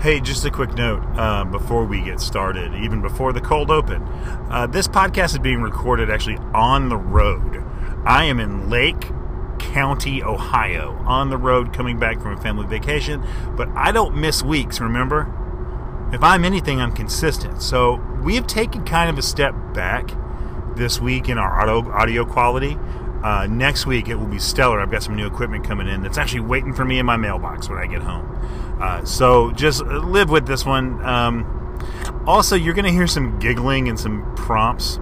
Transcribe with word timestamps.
Hey, 0.00 0.20
just 0.20 0.44
a 0.44 0.50
quick 0.52 0.74
note 0.74 1.02
uh, 1.16 1.44
before 1.44 1.84
we 1.84 2.00
get 2.00 2.20
started, 2.20 2.72
even 2.72 3.02
before 3.02 3.32
the 3.32 3.40
cold 3.40 3.68
open. 3.68 4.00
Uh, 4.48 4.68
this 4.70 4.86
podcast 4.86 5.32
is 5.32 5.40
being 5.40 5.60
recorded 5.60 6.08
actually 6.08 6.36
on 6.54 6.88
the 6.88 6.96
road. 6.96 7.64
I 8.04 8.22
am 8.26 8.38
in 8.38 8.70
Lake 8.70 9.10
County, 9.58 10.22
Ohio, 10.22 10.92
on 11.04 11.30
the 11.30 11.36
road 11.36 11.72
coming 11.72 11.98
back 11.98 12.20
from 12.20 12.38
a 12.38 12.40
family 12.40 12.64
vacation, 12.64 13.26
but 13.56 13.68
I 13.70 13.90
don't 13.90 14.14
miss 14.14 14.40
weeks, 14.40 14.80
remember? 14.80 15.34
If 16.12 16.22
I'm 16.22 16.44
anything, 16.44 16.80
I'm 16.80 16.92
consistent. 16.92 17.60
So 17.60 17.96
we 18.22 18.36
have 18.36 18.46
taken 18.46 18.84
kind 18.84 19.10
of 19.10 19.18
a 19.18 19.22
step 19.22 19.52
back 19.74 20.12
this 20.76 21.00
week 21.00 21.28
in 21.28 21.38
our 21.38 21.60
audio, 21.60 21.90
audio 21.90 22.24
quality. 22.24 22.78
Uh, 23.22 23.46
next 23.48 23.86
week 23.86 24.08
it 24.08 24.14
will 24.14 24.26
be 24.26 24.38
stellar. 24.38 24.80
I've 24.80 24.90
got 24.90 25.02
some 25.02 25.16
new 25.16 25.26
equipment 25.26 25.64
coming 25.64 25.88
in 25.88 26.02
that's 26.02 26.18
actually 26.18 26.40
waiting 26.40 26.72
for 26.72 26.84
me 26.84 26.98
in 26.98 27.06
my 27.06 27.16
mailbox 27.16 27.68
when 27.68 27.78
I 27.78 27.86
get 27.86 28.02
home. 28.02 28.78
Uh, 28.80 29.04
so 29.04 29.50
just 29.52 29.82
live 29.82 30.30
with 30.30 30.46
this 30.46 30.64
one. 30.64 31.04
Um, 31.04 31.54
also, 32.26 32.56
you're 32.56 32.74
going 32.74 32.84
to 32.84 32.92
hear 32.92 33.06
some 33.06 33.38
giggling 33.38 33.88
and 33.88 33.98
some 33.98 34.34
prompts. 34.36 34.98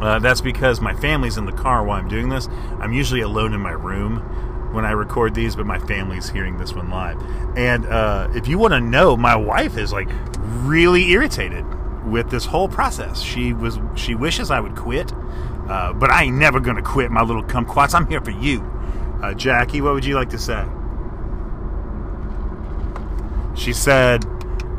Uh, 0.00 0.18
that's 0.18 0.40
because 0.40 0.80
my 0.80 0.94
family's 0.94 1.36
in 1.36 1.46
the 1.46 1.52
car 1.52 1.84
while 1.84 1.98
I'm 1.98 2.08
doing 2.08 2.28
this. 2.28 2.48
I'm 2.80 2.92
usually 2.92 3.20
alone 3.20 3.54
in 3.54 3.60
my 3.60 3.70
room 3.70 4.18
when 4.72 4.84
I 4.84 4.92
record 4.92 5.34
these, 5.34 5.54
but 5.54 5.66
my 5.66 5.78
family's 5.78 6.28
hearing 6.28 6.58
this 6.58 6.74
one 6.74 6.90
live. 6.90 7.22
And 7.56 7.86
uh, 7.86 8.28
if 8.34 8.48
you 8.48 8.58
want 8.58 8.72
to 8.72 8.80
know, 8.80 9.16
my 9.16 9.36
wife 9.36 9.76
is 9.76 9.92
like 9.92 10.08
really 10.38 11.10
irritated 11.10 11.64
with 12.04 12.30
this 12.30 12.44
whole 12.46 12.68
process. 12.68 13.20
She 13.20 13.52
was 13.52 13.78
she 13.94 14.14
wishes 14.14 14.50
I 14.50 14.60
would 14.60 14.74
quit, 14.74 15.12
uh, 15.68 15.92
but 15.92 16.10
I 16.10 16.24
ain't 16.24 16.36
never 16.36 16.60
gonna 16.60 16.82
quit, 16.82 17.10
my 17.10 17.22
little 17.22 17.42
kumquats. 17.42 17.94
I'm 17.94 18.06
here 18.06 18.20
for 18.20 18.30
you, 18.30 18.60
uh, 19.22 19.34
Jackie. 19.34 19.80
What 19.80 19.94
would 19.94 20.04
you 20.04 20.14
like 20.14 20.30
to 20.30 20.38
say? 20.38 20.64
She 23.54 23.72
said 23.72 24.22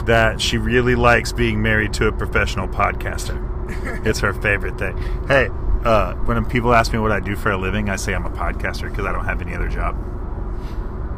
that 0.05 0.41
she 0.41 0.57
really 0.57 0.95
likes 0.95 1.31
being 1.31 1.61
married 1.61 1.93
to 1.93 2.07
a 2.07 2.11
professional 2.11 2.67
podcaster. 2.67 3.39
it's 4.05 4.19
her 4.19 4.33
favorite 4.33 4.77
thing. 4.77 4.97
Hey, 5.27 5.49
uh, 5.85 6.13
when 6.15 6.43
people 6.45 6.73
ask 6.73 6.93
me 6.93 6.99
what 6.99 7.11
I 7.11 7.19
do 7.19 7.35
for 7.35 7.51
a 7.51 7.57
living, 7.57 7.89
I 7.89 7.95
say 7.95 8.13
I'm 8.13 8.25
a 8.25 8.29
podcaster 8.29 8.89
because 8.89 9.05
I 9.05 9.11
don't 9.11 9.25
have 9.25 9.41
any 9.41 9.53
other 9.53 9.67
job. 9.67 9.95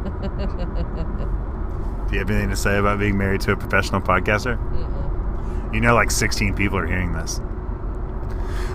do 2.08 2.12
you 2.12 2.20
have 2.20 2.30
anything 2.30 2.50
to 2.50 2.56
say 2.56 2.78
about 2.78 2.98
being 2.98 3.18
married 3.18 3.40
to 3.42 3.52
a 3.52 3.56
professional 3.56 4.00
podcaster? 4.00 4.56
Mm-mm. 4.72 5.74
You 5.74 5.80
know, 5.80 5.94
like 5.94 6.10
16 6.10 6.54
people 6.54 6.78
are 6.78 6.86
hearing 6.86 7.12
this. 7.12 7.40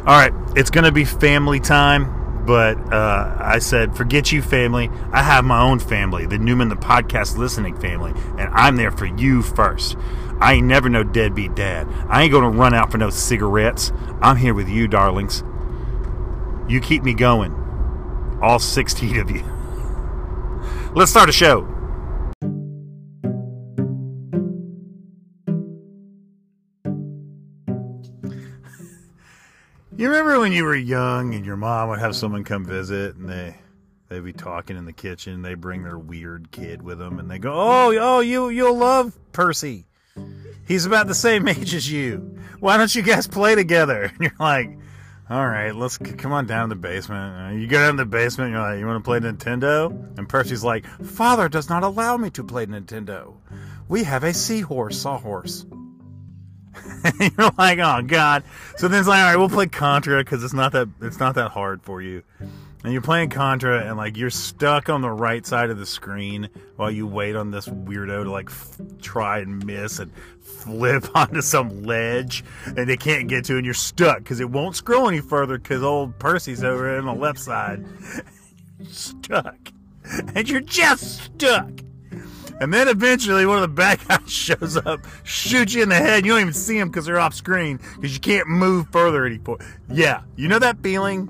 All 0.03 0.17
right, 0.17 0.33
it's 0.57 0.71
going 0.71 0.85
to 0.85 0.91
be 0.91 1.05
family 1.05 1.59
time, 1.59 2.43
but 2.43 2.75
uh, 2.91 3.37
I 3.39 3.59
said, 3.59 3.95
forget 3.95 4.31
you, 4.31 4.41
family. 4.41 4.89
I 5.11 5.21
have 5.21 5.45
my 5.45 5.61
own 5.61 5.77
family, 5.77 6.25
the 6.25 6.39
Newman 6.39 6.69
the 6.69 6.75
Podcast 6.75 7.37
listening 7.37 7.77
family, 7.79 8.11
and 8.39 8.51
I'm 8.51 8.77
there 8.77 8.89
for 8.89 9.05
you 9.05 9.43
first. 9.43 9.95
I 10.39 10.53
ain't 10.53 10.65
never 10.65 10.89
no 10.89 11.03
deadbeat 11.03 11.53
dad. 11.53 11.87
I 12.09 12.23
ain't 12.23 12.31
going 12.31 12.51
to 12.51 12.57
run 12.57 12.73
out 12.73 12.91
for 12.91 12.97
no 12.97 13.11
cigarettes. 13.11 13.91
I'm 14.23 14.37
here 14.37 14.55
with 14.55 14.67
you, 14.67 14.87
darlings. 14.87 15.43
You 16.67 16.81
keep 16.81 17.03
me 17.03 17.13
going. 17.13 17.53
All 18.41 18.57
16 18.57 19.19
of 19.19 19.29
you. 19.29 19.43
Let's 20.95 21.11
start 21.11 21.29
a 21.29 21.31
show. 21.31 21.67
You 30.01 30.09
remember 30.09 30.39
when 30.39 30.51
you 30.51 30.63
were 30.63 30.75
young 30.75 31.35
and 31.35 31.45
your 31.45 31.57
mom 31.57 31.89
would 31.89 31.99
have 31.99 32.15
someone 32.15 32.43
come 32.43 32.65
visit 32.65 33.17
and 33.17 33.29
they 33.29 33.55
they'd 34.09 34.25
be 34.25 34.33
talking 34.33 34.75
in 34.75 34.85
the 34.85 34.93
kitchen. 34.93 35.43
They 35.43 35.53
bring 35.53 35.83
their 35.83 35.99
weird 35.99 36.49
kid 36.49 36.81
with 36.81 36.97
them 36.97 37.19
and 37.19 37.29
they 37.29 37.37
go, 37.37 37.53
"Oh, 37.53 37.95
oh, 38.01 38.19
you 38.19 38.49
you'll 38.49 38.75
love 38.75 39.15
Percy. 39.31 39.85
He's 40.67 40.87
about 40.87 41.05
the 41.05 41.13
same 41.13 41.47
age 41.47 41.75
as 41.75 41.91
you. 41.91 42.35
Why 42.59 42.77
don't 42.77 42.95
you 42.95 43.03
guys 43.03 43.27
play 43.27 43.53
together?" 43.53 44.05
And 44.15 44.21
you're 44.21 44.31
like, 44.39 44.75
"All 45.29 45.45
right, 45.45 45.75
let's 45.75 45.99
come 45.99 46.31
on 46.31 46.47
down 46.47 46.69
to 46.69 46.73
the 46.73 46.81
basement." 46.81 47.61
You 47.61 47.67
go 47.67 47.77
down 47.77 47.97
to 47.97 48.03
the 48.03 48.09
basement. 48.09 48.53
You're 48.53 48.59
like, 48.59 48.79
"You 48.79 48.87
want 48.87 49.05
to 49.05 49.07
play 49.07 49.19
Nintendo?" 49.19 50.17
And 50.17 50.27
Percy's 50.27 50.63
like, 50.63 50.83
"Father 51.03 51.47
does 51.47 51.69
not 51.69 51.83
allow 51.83 52.17
me 52.17 52.31
to 52.31 52.43
play 52.43 52.65
Nintendo. 52.65 53.35
We 53.87 54.05
have 54.05 54.23
a 54.23 54.33
seahorse, 54.33 54.99
sawhorse." 54.99 55.67
you're 57.19 57.51
like, 57.57 57.79
oh 57.79 58.01
god. 58.01 58.43
So 58.77 58.87
then 58.87 58.99
it's 58.99 59.07
like, 59.07 59.19
all 59.19 59.29
right, 59.29 59.35
we'll 59.35 59.49
play 59.49 59.67
Contra 59.67 60.23
because 60.23 60.43
it's 60.43 60.53
not 60.53 60.71
that 60.71 60.89
it's 61.01 61.19
not 61.19 61.35
that 61.35 61.51
hard 61.51 61.81
for 61.83 62.01
you. 62.01 62.23
And 62.83 62.91
you're 62.93 63.01
playing 63.03 63.29
Contra, 63.29 63.81
and 63.81 63.95
like 63.95 64.17
you're 64.17 64.31
stuck 64.31 64.89
on 64.89 65.01
the 65.01 65.11
right 65.11 65.45
side 65.45 65.69
of 65.69 65.77
the 65.77 65.85
screen 65.85 66.49
while 66.77 66.89
you 66.89 67.05
wait 67.05 67.35
on 67.35 67.51
this 67.51 67.67
weirdo 67.67 68.23
to 68.23 68.31
like 68.31 68.49
f- 68.49 68.79
try 69.01 69.39
and 69.39 69.63
miss 69.65 69.99
and 69.99 70.11
flip 70.41 71.05
onto 71.15 71.41
some 71.41 71.83
ledge, 71.83 72.43
and 72.65 72.89
they 72.89 72.97
can't 72.97 73.27
get 73.27 73.45
to, 73.45 73.57
and 73.57 73.65
you're 73.65 73.73
stuck 73.75 74.19
because 74.19 74.39
it 74.39 74.49
won't 74.49 74.75
scroll 74.75 75.07
any 75.07 75.19
further 75.21 75.59
because 75.59 75.83
old 75.83 76.17
Percy's 76.17 76.63
over 76.63 76.97
on 76.97 77.05
the 77.05 77.13
left 77.13 77.39
side. 77.39 77.85
stuck, 78.87 79.57
and 80.35 80.49
you're 80.49 80.61
just 80.61 81.21
stuck. 81.25 81.69
And 82.61 82.71
then 82.71 82.87
eventually 82.87 83.47
one 83.47 83.57
of 83.57 83.63
the 83.63 83.67
bad 83.69 84.07
guys 84.07 84.21
shows 84.31 84.77
up, 84.77 84.99
shoots 85.23 85.73
you 85.73 85.81
in 85.81 85.89
the 85.89 85.95
head. 85.95 86.27
You 86.27 86.33
don't 86.33 86.41
even 86.41 86.53
see 86.53 86.77
them 86.77 86.89
because 86.89 87.07
they're 87.07 87.19
off 87.19 87.33
screen 87.33 87.79
because 87.95 88.13
you 88.13 88.19
can't 88.19 88.47
move 88.47 88.87
further 88.91 89.25
anymore. 89.25 89.57
Yeah, 89.89 90.21
you 90.35 90.47
know 90.47 90.59
that 90.59 90.77
feeling? 90.83 91.27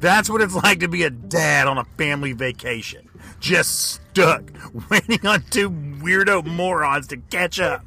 That's 0.00 0.30
what 0.30 0.40
it's 0.40 0.54
like 0.64 0.80
to 0.80 0.88
be 0.88 1.02
a 1.02 1.10
dad 1.10 1.68
on 1.68 1.76
a 1.76 1.84
family 1.98 2.32
vacation. 2.32 3.10
Just 3.40 3.90
stuck, 3.90 4.50
waiting 4.90 5.26
on 5.26 5.42
two 5.50 5.70
weirdo 5.70 6.46
morons 6.46 7.08
to 7.08 7.18
catch 7.18 7.60
up. 7.60 7.84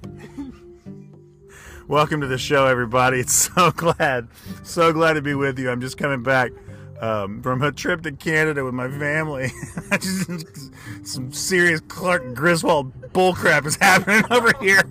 Welcome 1.88 2.22
to 2.22 2.27
the 2.27 2.38
show, 2.38 2.67
everybody. 2.67 3.22
It's 3.22 3.33
so 3.33 3.72
glad, 3.72 4.27
so 4.62 4.94
glad 4.94 5.13
to 5.13 5.23
be 5.23 5.33
with 5.33 5.57
you. 5.57 5.72
I'm 5.72 5.81
just 5.81 5.97
coming 5.97 6.22
back 6.22 6.51
um, 7.00 7.41
from 7.41 7.61
a 7.61 7.72
trip 7.72 8.01
to 8.03 8.11
Canada 8.11 8.63
with 8.63 8.73
my 8.73 8.89
family. 8.89 9.50
Some 11.03 11.31
serious 11.31 11.81
Clark 11.81 12.33
Griswold 12.33 12.94
bullcrap 13.13 13.66
is 13.66 13.75
happening 13.81 14.23
over 14.31 14.53
here. 14.59 14.83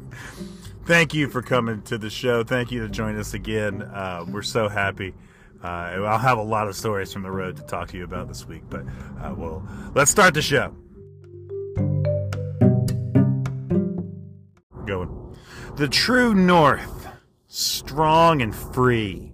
Thank 0.87 1.15
you 1.15 1.29
for 1.29 1.41
coming 1.41 1.83
to 1.83 1.97
the 1.97 2.11
show. 2.11 2.45
Thank 2.45 2.71
you 2.71 2.81
to 2.81 2.89
join 2.89 3.17
us 3.19 3.33
again. 3.35 3.83
Uh, 3.83 4.25
we're 4.29 4.43
so 4.43 4.69
happy. 4.69 5.15
Uh, 5.63 5.67
I'll 5.67 6.19
have 6.19 6.37
a 6.37 6.43
lot 6.43 6.69
of 6.69 6.77
stories 6.77 7.11
from 7.11 7.23
the 7.23 7.31
road 7.31 7.57
to 7.57 7.63
talk 7.63 7.89
to 7.89 7.97
you 7.97 8.05
about 8.05 8.29
this 8.29 8.47
week, 8.47 8.63
but 8.69 8.85
uh, 9.23 9.35
well, 9.35 9.67
let's 9.95 10.11
start 10.11 10.35
the 10.35 10.43
show. 10.43 10.75
Going. 14.85 15.35
The 15.77 15.89
true 15.89 16.35
north, 16.35 17.09
strong 17.49 18.43
and 18.43 18.55
free 18.55 19.34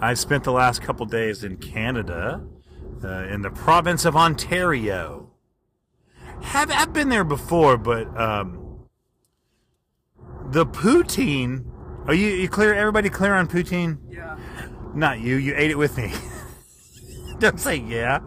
I 0.00 0.14
spent 0.14 0.44
the 0.44 0.52
last 0.52 0.80
couple 0.80 1.06
days 1.06 1.42
in 1.42 1.56
Canada, 1.56 2.44
uh, 3.02 3.24
in 3.24 3.42
the 3.42 3.50
province 3.50 4.04
of 4.04 4.16
Ontario. 4.16 5.30
Have 6.40 6.70
I've 6.70 6.92
been 6.92 7.08
there 7.08 7.24
before, 7.24 7.76
but 7.76 8.06
um, 8.18 8.86
the 10.50 10.64
poutine. 10.64 11.64
Are 12.06 12.14
you, 12.14 12.28
you 12.28 12.48
clear? 12.48 12.74
Everybody 12.74 13.10
clear 13.10 13.34
on 13.34 13.48
poutine? 13.48 13.98
Yeah. 14.08 14.38
Not 14.94 15.20
you. 15.20 15.36
You 15.36 15.54
ate 15.56 15.70
it 15.70 15.78
with 15.78 15.96
me. 15.96 16.12
Don't 17.38 17.58
say 17.58 17.76
yeah. 17.76 18.20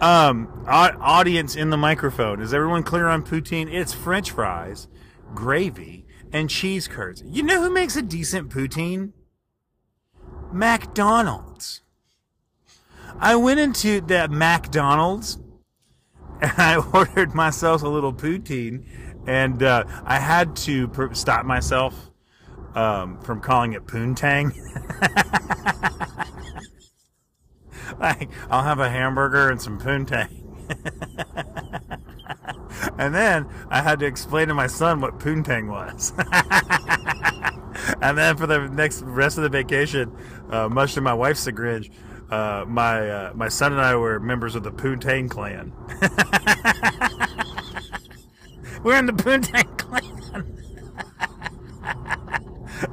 Um, 0.00 0.64
audience 0.66 1.54
in 1.54 1.70
the 1.70 1.76
microphone. 1.76 2.40
Is 2.40 2.52
everyone 2.52 2.82
clear 2.82 3.08
on 3.08 3.24
poutine? 3.24 3.72
It's 3.72 3.92
French 3.92 4.30
fries, 4.30 4.88
gravy, 5.34 6.06
and 6.32 6.48
cheese 6.48 6.88
curds. 6.88 7.22
You 7.26 7.42
know 7.42 7.60
who 7.62 7.70
makes 7.70 7.94
a 7.94 8.02
decent 8.02 8.48
poutine? 8.48 9.12
McDonald's. 10.54 11.80
I 13.18 13.36
went 13.36 13.60
into 13.60 14.00
that 14.02 14.30
McDonald's 14.30 15.38
and 16.42 16.52
I 16.58 16.76
ordered 16.92 17.34
myself 17.34 17.82
a 17.82 17.88
little 17.88 18.12
poutine, 18.12 18.84
and 19.26 19.62
uh, 19.62 19.84
I 20.04 20.18
had 20.18 20.54
to 20.56 20.90
stop 21.12 21.46
myself 21.46 22.10
um, 22.74 23.20
from 23.20 23.40
calling 23.40 23.74
it 23.74 23.86
poontang. 23.86 24.52
like, 28.00 28.28
I'll 28.50 28.64
have 28.64 28.80
a 28.80 28.90
hamburger 28.90 29.50
and 29.50 29.62
some 29.62 29.78
poontang. 29.78 30.40
and 32.98 33.14
then 33.14 33.46
I 33.68 33.82
had 33.82 34.00
to 34.00 34.06
explain 34.06 34.48
to 34.48 34.54
my 34.54 34.66
son 34.66 35.00
what 35.00 35.18
poontang 35.18 35.68
was. 35.68 36.12
and 38.02 38.18
then 38.18 38.36
for 38.36 38.46
the 38.46 38.68
next 38.68 39.02
rest 39.02 39.38
of 39.38 39.42
the 39.42 39.48
vacation, 39.48 40.14
uh, 40.50 40.68
much 40.68 40.94
to 40.94 41.00
my 41.00 41.14
wife's 41.14 41.44
chagrin, 41.44 41.84
uh, 42.30 42.64
my 42.66 43.08
uh, 43.08 43.32
my 43.34 43.48
son 43.48 43.72
and 43.72 43.80
I 43.80 43.96
were 43.96 44.20
members 44.20 44.54
of 44.54 44.62
the 44.62 44.72
Poontang 44.72 45.28
clan. 45.28 45.72
we're 48.82 48.98
in 48.98 49.06
the 49.06 49.12
Poontang 49.12 49.78
clan. 49.78 50.58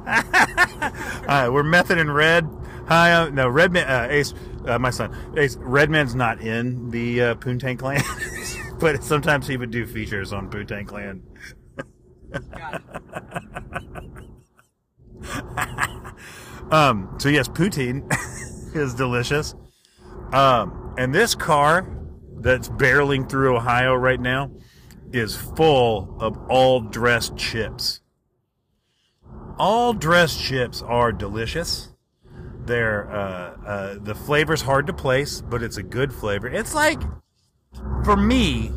All 1.22 1.26
right, 1.26 1.48
we're 1.48 1.62
Method 1.62 1.98
and 1.98 2.14
Red. 2.14 2.48
Hi, 2.88 3.12
uh, 3.12 3.30
no 3.30 3.48
Redman. 3.48 3.88
Uh, 3.88 4.08
Ace, 4.10 4.34
uh, 4.66 4.78
my 4.78 4.90
son. 4.90 5.14
Ace, 5.36 5.56
Redman's 5.56 6.14
not 6.14 6.40
in 6.40 6.90
the 6.90 7.22
uh, 7.22 7.34
Poontang 7.36 7.78
clan, 7.78 8.02
but 8.78 9.02
sometimes 9.02 9.46
he 9.46 9.56
would 9.56 9.70
do 9.70 9.86
features 9.86 10.32
on 10.32 10.50
Poontang 10.50 10.86
clan. 10.86 11.22
um, 16.70 17.16
so 17.18 17.28
yes, 17.28 17.48
poutine 17.48 18.10
is 18.74 18.94
delicious. 18.94 19.54
Um, 20.32 20.94
and 20.96 21.14
this 21.14 21.34
car 21.34 21.88
that's 22.36 22.68
barreling 22.68 23.28
through 23.28 23.56
Ohio 23.56 23.94
right 23.94 24.20
now 24.20 24.50
is 25.12 25.36
full 25.36 26.16
of 26.20 26.38
all 26.48 26.80
dressed 26.80 27.36
chips. 27.36 28.00
All 29.58 29.92
dressed 29.92 30.40
chips 30.40 30.82
are 30.82 31.12
delicious. 31.12 31.92
They're 32.64 33.10
uh, 33.10 33.56
uh, 33.66 33.98
the 34.00 34.14
flavor's 34.14 34.62
hard 34.62 34.86
to 34.86 34.92
place, 34.92 35.40
but 35.40 35.62
it's 35.62 35.76
a 35.76 35.82
good 35.82 36.12
flavor. 36.12 36.48
It's 36.48 36.74
like, 36.74 37.00
for 38.04 38.16
me, 38.16 38.72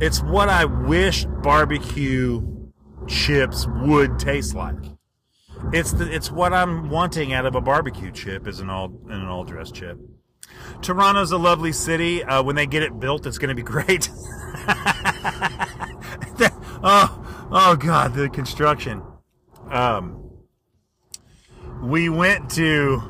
it's 0.00 0.22
what 0.22 0.48
I 0.48 0.64
wish 0.64 1.24
barbecue 1.42 2.42
chips 3.06 3.66
would 3.82 4.18
taste 4.18 4.54
like. 4.54 4.95
It's 5.72 5.92
the, 5.92 6.12
it's 6.12 6.30
what 6.30 6.52
I'm 6.52 6.90
wanting 6.90 7.32
out 7.32 7.44
of 7.44 7.54
a 7.54 7.60
barbecue 7.60 8.12
chip 8.12 8.46
is 8.46 8.60
an 8.60 8.70
all 8.70 8.92
an 9.08 9.26
all 9.26 9.44
dressed 9.44 9.74
chip. 9.74 9.98
Toronto's 10.80 11.32
a 11.32 11.38
lovely 11.38 11.72
city. 11.72 12.22
Uh, 12.22 12.42
when 12.42 12.54
they 12.56 12.66
get 12.66 12.82
it 12.82 12.98
built, 13.00 13.26
it's 13.26 13.38
going 13.38 13.48
to 13.48 13.54
be 13.54 13.62
great. 13.68 14.08
oh, 16.82 17.48
oh 17.50 17.76
God, 17.76 18.14
the 18.14 18.28
construction. 18.28 19.02
Um, 19.70 20.30
we 21.82 22.08
went 22.08 22.50
to 22.50 23.02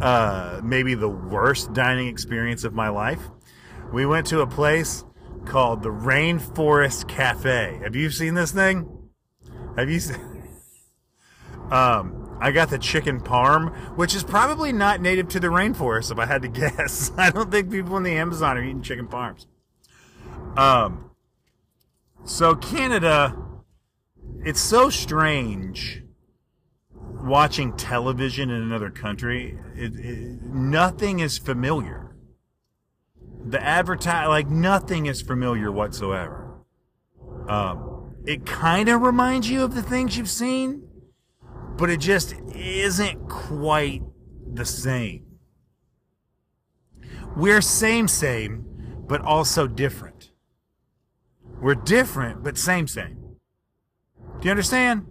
uh, 0.00 0.60
maybe 0.62 0.94
the 0.94 1.08
worst 1.08 1.72
dining 1.72 2.08
experience 2.08 2.64
of 2.64 2.72
my 2.72 2.88
life. 2.88 3.20
We 3.92 4.06
went 4.06 4.26
to 4.28 4.40
a 4.40 4.46
place 4.46 5.04
called 5.44 5.82
the 5.82 5.90
Rainforest 5.90 7.08
Cafe. 7.08 7.80
Have 7.82 7.96
you 7.96 8.10
seen 8.10 8.34
this 8.34 8.52
thing? 8.52 9.10
Have 9.76 9.90
you 9.90 10.00
seen? 10.00 10.16
Um, 11.70 12.36
I 12.40 12.52
got 12.52 12.70
the 12.70 12.78
chicken 12.78 13.20
parm, 13.20 13.74
which 13.96 14.14
is 14.14 14.22
probably 14.22 14.72
not 14.72 15.00
native 15.00 15.28
to 15.30 15.40
the 15.40 15.48
rainforest, 15.48 16.10
if 16.10 16.18
I 16.18 16.26
had 16.26 16.42
to 16.42 16.48
guess. 16.60 17.12
I 17.16 17.30
don't 17.30 17.50
think 17.50 17.70
people 17.70 17.96
in 17.96 18.02
the 18.02 18.12
Amazon 18.12 18.56
are 18.56 18.62
eating 18.62 18.82
chicken 18.82 19.08
parms. 19.08 19.46
Um, 20.56 21.10
so 22.24 22.54
Canada, 22.54 23.36
it's 24.44 24.60
so 24.60 24.90
strange 24.90 26.02
watching 26.92 27.76
television 27.76 28.50
in 28.50 28.62
another 28.62 28.90
country. 28.90 29.58
It, 29.74 29.94
it, 29.96 30.42
nothing 30.42 31.20
is 31.20 31.38
familiar. 31.38 32.14
The 33.44 33.62
advertise, 33.62 34.28
like 34.28 34.48
nothing 34.48 35.06
is 35.06 35.22
familiar 35.22 35.72
whatsoever. 35.72 36.58
Um, 37.48 38.14
it 38.26 38.44
kind 38.44 38.88
of 38.88 39.02
reminds 39.02 39.48
you 39.48 39.62
of 39.62 39.74
the 39.74 39.82
things 39.82 40.16
you've 40.16 40.28
seen, 40.28 40.87
but 41.78 41.88
it 41.88 42.00
just 42.00 42.34
isn't 42.54 43.28
quite 43.28 44.02
the 44.52 44.64
same. 44.64 45.24
We're 47.36 47.60
same, 47.60 48.08
same, 48.08 48.66
but 49.06 49.20
also 49.20 49.68
different. 49.68 50.32
We're 51.60 51.76
different, 51.76 52.42
but 52.42 52.58
same, 52.58 52.88
same. 52.88 53.36
Do 54.40 54.46
you 54.46 54.50
understand? 54.50 55.06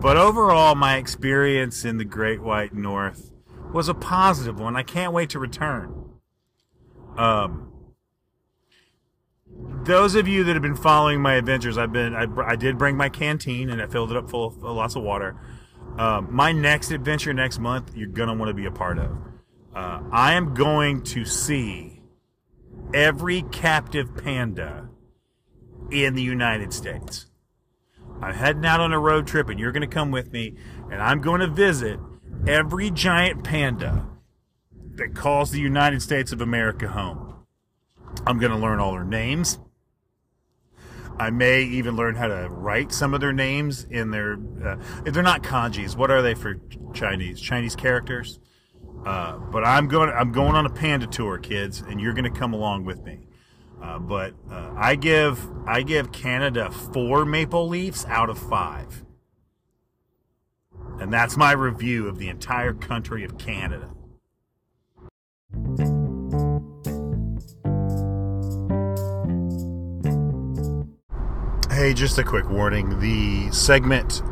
But 0.00 0.18
overall, 0.18 0.74
my 0.74 0.96
experience 0.96 1.84
in 1.86 1.96
the 1.96 2.04
Great 2.04 2.42
White 2.42 2.74
North 2.74 3.32
was 3.72 3.88
a 3.88 3.94
positive 3.94 4.60
one. 4.60 4.76
I 4.76 4.82
can't 4.82 5.14
wait 5.14 5.30
to 5.30 5.38
return. 5.38 6.10
Um, 7.16 7.72
those 9.84 10.14
of 10.14 10.26
you 10.28 10.44
that 10.44 10.54
have 10.54 10.62
been 10.62 10.76
following 10.76 11.20
my 11.20 11.34
adventures, 11.34 11.78
I've 11.78 11.92
been 11.92 12.14
I, 12.14 12.26
I 12.44 12.56
did 12.56 12.78
bring 12.78 12.96
my 12.96 13.08
canteen 13.08 13.70
and 13.70 13.80
I 13.80 13.86
filled 13.86 14.10
it 14.10 14.16
up 14.16 14.30
full 14.30 14.46
of 14.46 14.62
lots 14.62 14.96
of 14.96 15.02
water. 15.02 15.36
Um, 15.98 16.28
my 16.30 16.52
next 16.52 16.90
adventure 16.90 17.32
next 17.32 17.58
month, 17.58 17.92
you're 17.94 18.08
gonna 18.08 18.34
want 18.34 18.48
to 18.48 18.54
be 18.54 18.66
a 18.66 18.70
part 18.70 18.98
of. 18.98 19.16
Uh, 19.74 20.00
I 20.12 20.34
am 20.34 20.54
going 20.54 21.02
to 21.04 21.24
see 21.24 22.02
every 22.92 23.42
captive 23.42 24.16
panda 24.16 24.88
in 25.90 26.14
the 26.14 26.22
United 26.22 26.72
States. 26.72 27.26
I'm 28.22 28.34
heading 28.34 28.64
out 28.64 28.80
on 28.80 28.92
a 28.92 28.98
road 28.98 29.26
trip, 29.26 29.48
and 29.48 29.58
you're 29.58 29.72
to 29.72 29.86
come 29.86 30.10
with 30.10 30.32
me, 30.32 30.54
and 30.90 31.02
I'm 31.02 31.20
going 31.20 31.40
to 31.40 31.48
visit 31.48 31.98
every 32.46 32.90
giant 32.90 33.42
panda 33.42 34.06
that 34.94 35.14
calls 35.14 35.50
the 35.50 35.60
United 35.60 36.00
States 36.02 36.30
of 36.32 36.40
America 36.40 36.88
home. 36.88 37.34
I'm 38.26 38.38
going 38.38 38.52
to 38.52 38.58
learn 38.58 38.78
all 38.78 38.92
their 38.92 39.04
names. 39.04 39.58
I 41.18 41.30
may 41.30 41.62
even 41.62 41.96
learn 41.96 42.16
how 42.16 42.28
to 42.28 42.48
write 42.50 42.92
some 42.92 43.14
of 43.14 43.20
their 43.20 43.32
names 43.32 43.84
in 43.84 44.10
their. 44.10 44.34
Uh, 44.64 44.76
if 45.06 45.14
they're 45.14 45.22
not 45.22 45.42
kanjis, 45.42 45.96
what 45.96 46.10
are 46.10 46.22
they 46.22 46.34
for 46.34 46.56
Chinese? 46.92 47.40
Chinese 47.40 47.76
characters. 47.76 48.40
Uh, 49.06 49.38
but 49.38 49.64
I'm 49.64 49.86
going. 49.86 50.10
I'm 50.10 50.32
going 50.32 50.54
on 50.54 50.66
a 50.66 50.70
panda 50.70 51.06
tour, 51.06 51.38
kids, 51.38 51.80
and 51.80 52.00
you're 52.00 52.14
going 52.14 52.30
to 52.30 52.38
come 52.38 52.52
along 52.52 52.84
with 52.84 53.02
me. 53.02 53.20
Uh, 53.82 53.98
but 53.98 54.34
uh, 54.50 54.72
I 54.76 54.96
give 54.96 55.46
I 55.66 55.82
give 55.82 56.10
Canada 56.10 56.70
four 56.70 57.24
maple 57.24 57.68
leafs 57.68 58.04
out 58.06 58.30
of 58.30 58.38
five, 58.38 59.04
and 60.98 61.12
that's 61.12 61.36
my 61.36 61.52
review 61.52 62.08
of 62.08 62.18
the 62.18 62.28
entire 62.28 62.72
country 62.72 63.24
of 63.24 63.36
Canada. 63.38 63.90
Hey, 71.74 71.92
just 71.92 72.16
a 72.18 72.22
quick 72.22 72.48
warning. 72.48 73.00
The 73.00 73.50
segment 73.50 74.22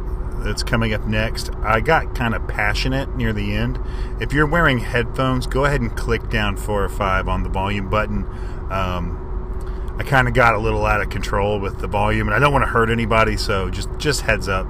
that's 0.44 0.62
coming 0.62 0.94
up 0.94 1.04
next, 1.08 1.52
I 1.56 1.80
got 1.80 2.14
kind 2.14 2.36
of 2.36 2.46
passionate 2.46 3.16
near 3.16 3.32
the 3.32 3.52
end. 3.52 3.80
If 4.20 4.32
you're 4.32 4.46
wearing 4.46 4.78
headphones, 4.78 5.48
go 5.48 5.64
ahead 5.64 5.80
and 5.80 5.96
click 5.96 6.30
down 6.30 6.56
four 6.56 6.84
or 6.84 6.88
five 6.88 7.26
on 7.26 7.42
the 7.42 7.48
volume 7.48 7.90
button. 7.90 8.26
Um, 8.70 9.96
I 9.98 10.04
kind 10.04 10.28
of 10.28 10.34
got 10.34 10.54
a 10.54 10.58
little 10.58 10.86
out 10.86 11.00
of 11.00 11.10
control 11.10 11.58
with 11.58 11.80
the 11.80 11.88
volume, 11.88 12.28
and 12.28 12.34
I 12.36 12.38
don't 12.38 12.52
want 12.52 12.62
to 12.62 12.70
hurt 12.70 12.90
anybody, 12.90 13.36
so 13.36 13.70
just 13.70 13.88
just 13.98 14.20
heads 14.20 14.46
up. 14.46 14.68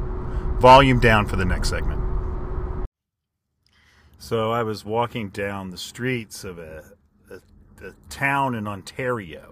Volume 0.58 0.98
down 0.98 1.26
for 1.26 1.36
the 1.36 1.44
next 1.44 1.69
segment. 1.69 2.00
So 4.16 4.50
I 4.50 4.62
was 4.62 4.82
walking 4.82 5.28
down 5.28 5.72
the 5.72 5.76
streets 5.76 6.42
of 6.42 6.58
a, 6.58 6.84
a, 7.30 7.86
a 7.86 7.92
town 8.08 8.54
in 8.54 8.66
Ontario 8.66 9.51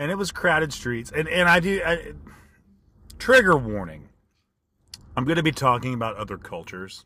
and 0.00 0.10
it 0.10 0.16
was 0.16 0.32
crowded 0.32 0.72
streets. 0.72 1.12
And 1.14 1.28
and 1.28 1.48
I 1.48 1.60
do 1.60 1.80
I, 1.84 2.12
trigger 3.18 3.56
warning. 3.56 4.08
I'm 5.16 5.24
going 5.24 5.36
to 5.36 5.42
be 5.42 5.52
talking 5.52 5.94
about 5.94 6.16
other 6.16 6.38
cultures 6.38 7.04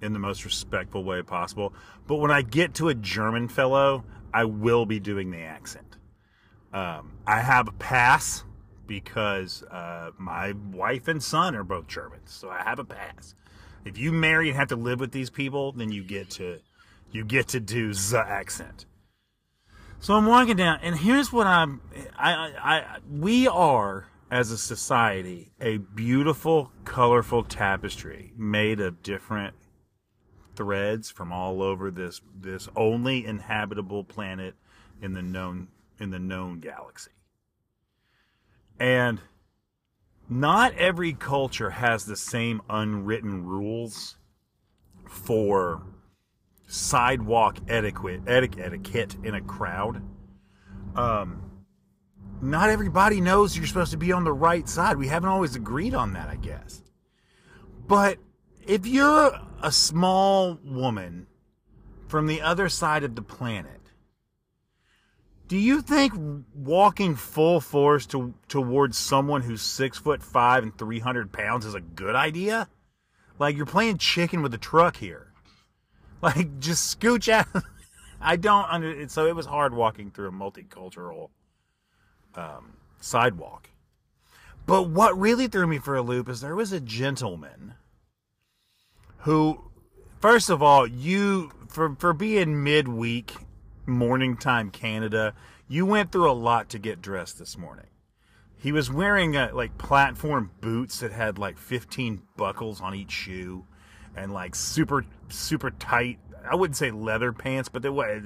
in 0.00 0.14
the 0.14 0.18
most 0.18 0.44
respectful 0.44 1.04
way 1.04 1.20
possible. 1.22 1.74
But 2.06 2.16
when 2.16 2.30
I 2.30 2.42
get 2.42 2.74
to 2.74 2.88
a 2.88 2.94
German 2.94 3.48
fellow, 3.48 4.04
I 4.32 4.44
will 4.44 4.86
be 4.86 4.98
doing 4.98 5.30
the 5.30 5.40
accent. 5.40 5.98
Um, 6.72 7.18
I 7.26 7.40
have 7.40 7.68
a 7.68 7.72
pass 7.72 8.44
because 8.86 9.62
uh, 9.64 10.12
my 10.16 10.54
wife 10.72 11.08
and 11.08 11.22
son 11.22 11.54
are 11.54 11.64
both 11.64 11.86
Germans, 11.86 12.32
so 12.32 12.48
I 12.48 12.62
have 12.62 12.78
a 12.78 12.84
pass. 12.84 13.34
If 13.84 13.98
you 13.98 14.12
marry 14.12 14.48
and 14.48 14.56
have 14.56 14.68
to 14.68 14.76
live 14.76 15.00
with 15.00 15.12
these 15.12 15.30
people, 15.30 15.72
then 15.72 15.92
you 15.92 16.02
get 16.02 16.30
to 16.30 16.60
you 17.12 17.24
get 17.24 17.48
to 17.48 17.60
do 17.60 17.92
the 17.92 18.24
accent. 18.26 18.86
So 20.02 20.14
I'm 20.14 20.24
walking 20.24 20.56
down, 20.56 20.78
and 20.82 20.96
here's 20.96 21.30
what 21.30 21.46
I'm. 21.46 21.82
I, 22.18 22.32
I, 22.32 22.52
I, 22.74 22.98
we 23.10 23.46
are 23.46 24.06
as 24.30 24.50
a 24.50 24.56
society 24.56 25.52
a 25.60 25.76
beautiful, 25.76 26.72
colorful 26.86 27.44
tapestry 27.44 28.32
made 28.34 28.80
of 28.80 29.02
different 29.02 29.54
threads 30.56 31.10
from 31.10 31.32
all 31.32 31.62
over 31.62 31.90
this 31.90 32.22
this 32.34 32.66
only 32.74 33.26
inhabitable 33.26 34.04
planet 34.04 34.54
in 35.02 35.12
the 35.12 35.20
known 35.20 35.68
in 35.98 36.08
the 36.08 36.18
known 36.18 36.60
galaxy. 36.60 37.10
And 38.78 39.20
not 40.30 40.72
every 40.76 41.12
culture 41.12 41.70
has 41.70 42.06
the 42.06 42.16
same 42.16 42.62
unwritten 42.70 43.44
rules 43.44 44.16
for 45.06 45.82
sidewalk 46.70 47.58
etiquette, 47.68 48.22
etiquette 48.26 49.16
in 49.24 49.34
a 49.34 49.40
crowd. 49.40 50.02
Um, 50.94 51.42
not 52.40 52.70
everybody 52.70 53.20
knows 53.20 53.56
you're 53.56 53.66
supposed 53.66 53.90
to 53.90 53.98
be 53.98 54.12
on 54.12 54.24
the 54.24 54.32
right 54.32 54.68
side. 54.68 54.96
We 54.96 55.08
haven't 55.08 55.28
always 55.28 55.56
agreed 55.56 55.94
on 55.94 56.14
that, 56.14 56.28
I 56.28 56.36
guess. 56.36 56.82
But 57.86 58.18
if 58.66 58.86
you're 58.86 59.38
a 59.62 59.72
small 59.72 60.58
woman 60.64 61.26
from 62.08 62.26
the 62.26 62.40
other 62.40 62.68
side 62.68 63.04
of 63.04 63.14
the 63.14 63.22
planet, 63.22 63.80
do 65.48 65.58
you 65.58 65.82
think 65.82 66.12
walking 66.54 67.16
full 67.16 67.60
force 67.60 68.06
to, 68.06 68.34
towards 68.48 68.96
someone 68.96 69.42
who's 69.42 69.62
six 69.62 69.98
foot 69.98 70.22
five 70.22 70.62
and 70.62 70.76
300 70.78 71.32
pounds 71.32 71.66
is 71.66 71.74
a 71.74 71.80
good 71.80 72.14
idea? 72.14 72.68
Like 73.40 73.56
you're 73.56 73.66
playing 73.66 73.98
chicken 73.98 74.42
with 74.42 74.52
the 74.52 74.58
truck 74.58 74.96
here. 74.96 75.29
Like, 76.22 76.60
just 76.60 77.00
scooch 77.00 77.28
out. 77.28 77.46
I 78.20 78.36
don't 78.36 78.66
under. 78.68 79.08
So 79.08 79.26
it 79.26 79.34
was 79.34 79.46
hard 79.46 79.72
walking 79.72 80.10
through 80.10 80.28
a 80.28 80.32
multicultural 80.32 81.30
um, 82.34 82.74
sidewalk. 83.00 83.70
But 84.66 84.90
what 84.90 85.18
really 85.18 85.46
threw 85.46 85.66
me 85.66 85.78
for 85.78 85.96
a 85.96 86.02
loop 86.02 86.28
is 86.28 86.42
there 86.42 86.54
was 86.54 86.72
a 86.72 86.80
gentleman 86.80 87.74
who, 89.20 89.70
first 90.20 90.50
of 90.50 90.62
all, 90.62 90.86
you 90.86 91.52
for 91.68 91.96
for 91.98 92.12
being 92.12 92.62
midweek, 92.62 93.34
morning 93.86 94.36
time 94.36 94.70
Canada, 94.70 95.34
you 95.68 95.86
went 95.86 96.12
through 96.12 96.30
a 96.30 96.32
lot 96.32 96.68
to 96.70 96.78
get 96.78 97.00
dressed 97.00 97.38
this 97.38 97.56
morning. 97.56 97.86
He 98.56 98.72
was 98.72 98.92
wearing 98.92 99.36
uh, 99.36 99.50
like 99.54 99.78
platform 99.78 100.50
boots 100.60 101.00
that 101.00 101.12
had 101.12 101.38
like 101.38 101.56
15 101.56 102.22
buckles 102.36 102.80
on 102.80 102.94
each 102.94 103.10
shoe, 103.10 103.64
and 104.16 104.32
like 104.32 104.54
super 104.54 105.04
super 105.28 105.70
tight. 105.70 106.18
I 106.48 106.54
wouldn't 106.54 106.76
say 106.76 106.90
leather 106.90 107.32
pants, 107.32 107.68
but 107.68 107.82
they 107.82 107.88
was 107.88 108.22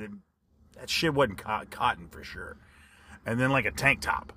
that 0.79 0.91
shit 0.91 1.15
wasn't 1.15 1.39
cotton 1.39 2.09
for 2.09 2.23
sure. 2.23 2.57
And 3.27 3.41
then 3.41 3.51
like 3.51 3.65
a 3.65 3.71
tank 3.71 4.01
top, 4.01 4.33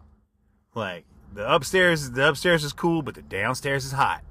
like 0.73 1.05
the 1.33 1.51
upstairs 1.51 2.11
the 2.11 2.29
upstairs 2.29 2.63
is 2.63 2.73
cool, 2.73 3.01
but 3.01 3.15
the 3.15 3.21
downstairs 3.21 3.85
is 3.85 3.91
hot. 3.91 4.23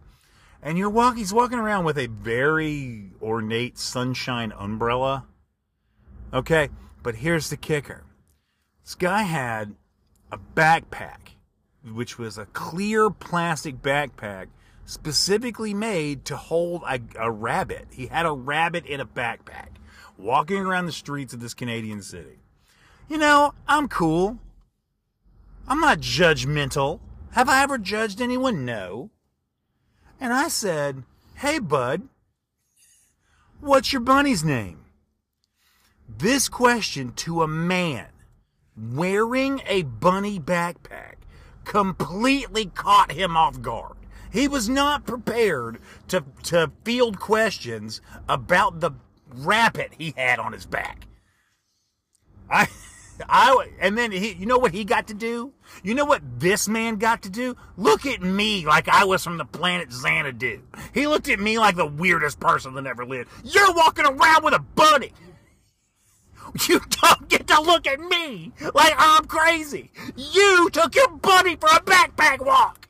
And 0.63 0.79
you're 0.79 0.91
walking 0.91 1.19
he's 1.19 1.33
walking 1.33 1.59
around 1.59 1.85
with 1.85 1.99
a 1.99 2.07
very 2.07 3.13
ornate 3.23 3.79
sunshine 3.79 4.53
umbrella. 4.57 5.27
Okay, 6.33 6.71
but 7.03 7.17
here's 7.17 7.51
the 7.51 7.57
kicker. 7.57 8.05
This 8.83 8.95
guy 8.95 9.23
had 9.23 9.75
a 10.33 10.39
backpack, 10.39 11.35
which 11.85 12.19
was 12.19 12.39
a 12.39 12.47
clear 12.47 13.11
plastic 13.11 13.81
backpack 13.83 14.47
specifically 14.87 15.75
made 15.75 16.25
to 16.25 16.37
hold 16.37 16.83
a, 16.89 17.01
a 17.19 17.31
rabbit. 17.31 17.89
He 17.91 18.07
had 18.07 18.25
a 18.25 18.33
rabbit 18.33 18.87
in 18.87 19.01
a 19.01 19.07
backpack 19.07 19.69
walking 20.17 20.59
around 20.59 20.87
the 20.87 20.93
streets 20.93 21.35
of 21.35 21.41
this 21.41 21.55
Canadian 21.55 22.01
city. 22.01 22.39
You 23.09 23.19
know, 23.19 23.53
I'm 23.69 23.89
cool. 23.89 24.39
I'm 25.69 25.81
not 25.81 25.99
judgmental. 25.99 27.01
Have 27.33 27.49
I 27.49 27.63
ever 27.63 27.77
judged 27.77 28.21
anyone? 28.23 28.65
No. 28.65 29.11
And 30.21 30.33
I 30.33 30.49
said, 30.49 31.03
Hey, 31.35 31.59
bud, 31.59 32.09
what's 33.61 33.93
your 33.93 34.01
bunny's 34.01 34.45
name? 34.45 34.87
This 36.09 36.49
question 36.49 37.13
to 37.17 37.43
a 37.43 37.49
man 37.49 38.07
wearing 38.77 39.61
a 39.67 39.83
bunny 39.83 40.39
backpack 40.39 41.17
completely 41.65 42.67
caught 42.67 43.13
him 43.13 43.37
off 43.37 43.61
guard. 43.61 43.97
He 44.37 44.49
was 44.49 44.69
not 44.69 45.07
prepared 45.07 45.79
to, 46.09 46.23
to 46.43 46.71
field 46.85 47.19
questions 47.19 48.03
about 48.29 48.81
the 48.81 48.91
rabbit 49.35 49.93
he 49.97 50.13
had 50.15 50.39
on 50.39 50.53
his 50.53 50.67
back. 50.67 51.07
I. 52.51 52.69
I 53.31 53.71
and 53.81 53.97
then 53.97 54.13
he, 54.13 54.35
you 54.35 54.45
know 54.45 54.59
what 54.59 54.75
he 54.75 54.85
got 54.85 55.07
to 55.07 55.15
do? 55.15 55.55
You 55.83 55.95
know 55.95 56.05
what 56.05 56.21
this 56.39 56.69
man 56.69 56.97
got 56.97 57.23
to 57.23 57.31
do? 57.31 57.57
Look 57.79 58.05
at 58.05 58.21
me 58.21 58.67
like 58.67 58.89
I 58.91 59.07
was 59.07 59.25
from 59.25 59.39
the 59.39 59.47
planet 59.47 59.91
Xanadu. 59.91 60.61
He 60.93 61.07
looked 61.07 61.31
at 61.31 61.41
me 61.41 61.59
like 61.59 61.77
the 61.77 61.87
weirdest 61.87 62.39
person 62.39 62.75
that 62.75 62.87
ever 62.87 63.07
lived. 63.07 63.31
You're 63.43 63.73
walking 63.73 64.05
around 64.05 64.45
with 64.45 64.53
a 64.53 64.59
bunny. 64.59 65.13
You 66.69 66.81
don't 67.03 67.29
get 67.29 67.47
to 67.49 67.61
look 67.61 67.87
at 67.87 68.01
me 68.01 68.53
like 68.75 68.95
I'm 68.97 69.25
crazy. 69.25 69.91
You 70.17 70.71
took 70.71 70.95
your 70.95 71.09
bunny 71.09 71.57
for 71.57 71.69
a 71.69 71.81
backpack 71.81 72.45
walk. 72.45 72.86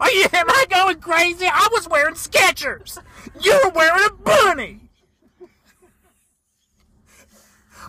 Are 0.00 0.10
you, 0.10 0.26
am 0.32 0.50
I 0.50 0.66
going 0.68 1.00
crazy? 1.00 1.46
I 1.46 1.68
was 1.72 1.88
wearing 1.88 2.14
Skechers. 2.14 2.98
You're 3.40 3.70
wearing 3.70 4.04
a 4.04 4.10
bunny. 4.10 4.80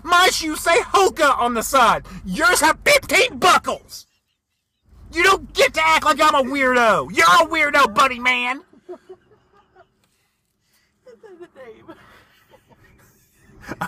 My 0.03 0.29
shoes 0.31 0.61
say 0.61 0.77
Hoka 0.77 1.37
on 1.37 1.53
the 1.53 1.63
side. 1.63 2.05
Yours 2.23 2.61
have 2.61 2.79
15 2.85 3.39
buckles. 3.39 4.05
You 5.11 5.23
don't 5.23 5.53
get 5.53 5.73
to 5.73 5.81
act 5.83 6.05
like 6.05 6.21
I'm 6.21 6.35
a 6.35 6.49
weirdo. 6.49 7.15
You're 7.15 7.25
a 7.25 7.47
weirdo, 7.47 7.93
buddy 7.93 8.19
man. 8.19 8.61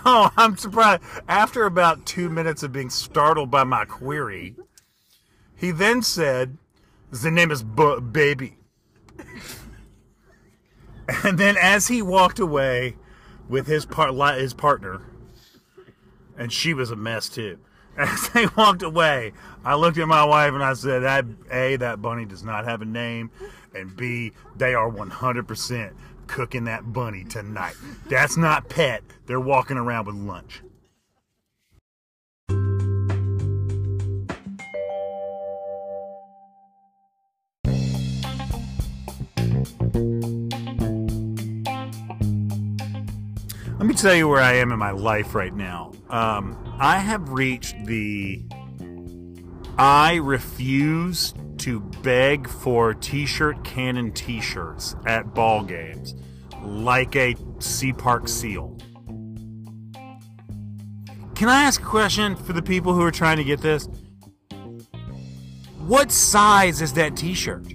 Oh, 0.04 0.30
I'm 0.36 0.56
surprised. 0.56 1.02
After 1.26 1.64
about 1.64 2.04
two 2.04 2.28
minutes 2.28 2.62
of 2.62 2.72
being 2.72 2.90
startled 2.90 3.50
by 3.50 3.64
my 3.64 3.84
query, 3.86 4.56
he 5.56 5.70
then 5.70 6.02
said, 6.02 6.58
The 7.10 7.30
name 7.30 7.50
is 7.50 7.62
B- 7.62 8.00
Baby. 8.00 8.56
And 11.24 11.38
then 11.38 11.56
as 11.56 11.88
he 11.88 12.02
walked 12.02 12.38
away 12.38 12.96
with 13.48 13.66
his, 13.66 13.84
par- 13.84 14.12
his 14.34 14.54
partner, 14.54 15.02
and 16.38 16.52
she 16.52 16.72
was 16.72 16.90
a 16.90 16.96
mess 16.96 17.28
too. 17.28 17.58
As 17.96 18.30
they 18.30 18.46
walked 18.56 18.82
away, 18.82 19.32
I 19.64 19.74
looked 19.74 19.98
at 19.98 20.06
my 20.06 20.24
wife 20.24 20.54
and 20.54 20.62
I 20.62 20.72
said, 20.72 21.02
"That 21.02 21.26
a 21.50 21.76
that 21.76 22.00
bunny 22.00 22.24
does 22.24 22.44
not 22.44 22.64
have 22.64 22.80
a 22.80 22.86
name, 22.86 23.30
and 23.74 23.94
b 23.94 24.32
they 24.56 24.72
are 24.74 24.88
100% 24.90 25.92
cooking 26.28 26.64
that 26.64 26.92
bunny 26.92 27.24
tonight. 27.24 27.74
That's 28.06 28.36
not 28.36 28.68
pet. 28.70 29.02
They're 29.26 29.40
walking 29.40 29.76
around 29.76 30.06
with 30.06 30.14
lunch." 30.14 30.62
Tell 44.00 44.14
you 44.14 44.28
where 44.28 44.40
I 44.40 44.54
am 44.54 44.72
in 44.72 44.78
my 44.78 44.92
life 44.92 45.34
right 45.34 45.54
now. 45.54 45.92
Um, 46.08 46.56
I 46.78 46.98
have 46.98 47.28
reached 47.28 47.84
the 47.84 48.42
I 49.76 50.14
refuse 50.16 51.34
to 51.58 51.80
beg 51.80 52.48
for 52.48 52.94
t-shirt 52.94 53.62
cannon 53.62 54.12
t-shirts 54.12 54.96
at 55.06 55.34
ball 55.34 55.62
games 55.64 56.14
like 56.62 57.14
a 57.14 57.34
Sea 57.58 57.92
Park 57.92 58.28
seal. 58.28 58.78
Can 61.34 61.48
I 61.48 61.64
ask 61.64 61.80
a 61.80 61.84
question 61.84 62.36
for 62.36 62.54
the 62.54 62.62
people 62.62 62.94
who 62.94 63.02
are 63.02 63.10
trying 63.10 63.36
to 63.36 63.44
get 63.44 63.60
this? 63.60 63.86
What 65.78 66.10
size 66.10 66.80
is 66.80 66.94
that 66.94 67.16
t-shirt? 67.16 67.66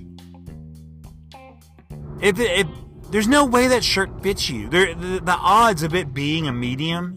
If, 2.22 2.40
if 2.40 2.68
there's 3.16 3.30
no 3.30 3.46
way 3.46 3.68
that 3.68 3.82
shirt 3.82 4.10
fits 4.22 4.50
you. 4.50 4.68
There, 4.68 4.94
the, 4.94 5.22
the 5.22 5.38
odds 5.38 5.84
of 5.84 5.96
it 5.96 6.14
being 6.14 6.50
a 6.50 6.52
medium 6.52 7.16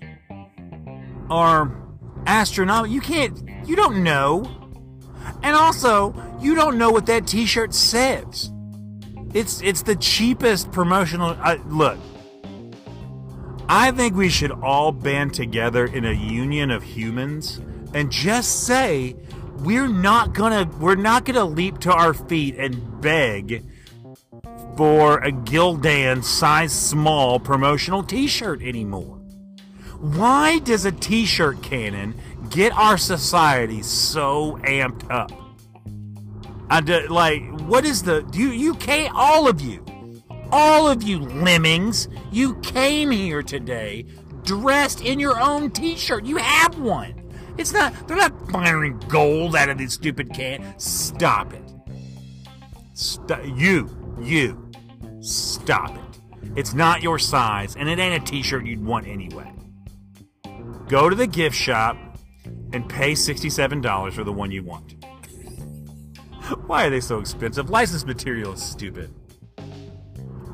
are 1.28 1.76
astronomical. 2.24 2.94
You 2.94 3.00
can't, 3.00 3.36
you 3.66 3.74
don't 3.74 4.04
know. 4.04 4.48
And 5.42 5.56
also, 5.56 6.14
you 6.40 6.54
don't 6.54 6.78
know 6.78 6.92
what 6.92 7.06
that 7.06 7.26
t-shirt 7.26 7.74
says. 7.74 8.52
It's 9.34 9.60
it's 9.60 9.82
the 9.82 9.96
cheapest 9.96 10.70
promotional 10.70 11.36
uh, 11.42 11.56
look. 11.66 11.98
I 13.68 13.90
think 13.90 14.14
we 14.14 14.28
should 14.28 14.52
all 14.52 14.92
band 14.92 15.34
together 15.34 15.84
in 15.84 16.04
a 16.04 16.12
union 16.12 16.70
of 16.70 16.84
humans 16.84 17.60
and 17.92 18.12
just 18.12 18.68
say 18.68 19.16
we're 19.64 19.88
not 19.88 20.32
going 20.32 20.52
to 20.52 20.76
we're 20.76 20.94
not 20.94 21.24
going 21.24 21.34
to 21.34 21.44
leap 21.44 21.78
to 21.80 21.92
our 21.92 22.14
feet 22.14 22.54
and 22.54 23.00
beg 23.00 23.64
for 24.78 25.18
a 25.24 25.32
Gildan 25.32 26.22
size 26.22 26.72
small 26.72 27.40
promotional 27.40 28.04
t-shirt 28.04 28.62
anymore. 28.62 29.16
Why 29.98 30.60
does 30.60 30.84
a 30.84 30.92
t-shirt 30.92 31.64
cannon 31.64 32.14
get 32.48 32.72
our 32.74 32.96
society 32.96 33.82
so 33.82 34.60
amped 34.62 35.10
up? 35.10 35.32
I 36.70 36.80
do, 36.80 37.08
like, 37.08 37.42
what 37.62 37.84
is 37.84 38.04
the 38.04 38.24
you 38.32 38.50
you 38.50 38.76
came 38.76 39.10
all 39.16 39.48
of 39.48 39.60
you, 39.60 39.84
all 40.52 40.86
of 40.88 41.02
you 41.02 41.18
lemmings, 41.18 42.06
you 42.30 42.54
came 42.60 43.10
here 43.10 43.42
today 43.42 44.06
dressed 44.44 45.00
in 45.00 45.18
your 45.18 45.40
own 45.40 45.72
t-shirt. 45.72 46.24
You 46.24 46.36
have 46.36 46.78
one. 46.78 47.32
It's 47.58 47.72
not 47.72 48.06
they're 48.06 48.16
not 48.16 48.52
firing 48.52 49.00
gold 49.08 49.56
out 49.56 49.70
of 49.70 49.78
this 49.78 49.94
stupid 49.94 50.32
can. 50.32 50.78
Stop 50.78 51.52
it. 51.52 51.64
Stop 52.94 53.40
you, 53.44 53.90
you. 54.20 54.67
Stop 55.20 55.96
it. 55.96 56.20
It's 56.56 56.74
not 56.74 57.02
your 57.02 57.18
size, 57.18 57.76
and 57.76 57.88
it 57.88 57.98
ain't 57.98 58.22
a 58.22 58.26
t 58.26 58.42
shirt 58.42 58.64
you'd 58.64 58.84
want 58.84 59.06
anyway. 59.06 59.52
Go 60.88 61.08
to 61.08 61.16
the 61.16 61.26
gift 61.26 61.56
shop 61.56 61.96
and 62.72 62.88
pay 62.88 63.12
$67 63.12 64.12
for 64.12 64.24
the 64.24 64.32
one 64.32 64.50
you 64.50 64.62
want. 64.62 64.94
Why 66.66 66.86
are 66.86 66.90
they 66.90 67.00
so 67.00 67.18
expensive? 67.18 67.68
Licensed 67.68 68.06
material 68.06 68.52
is 68.54 68.62
stupid. 68.62 69.12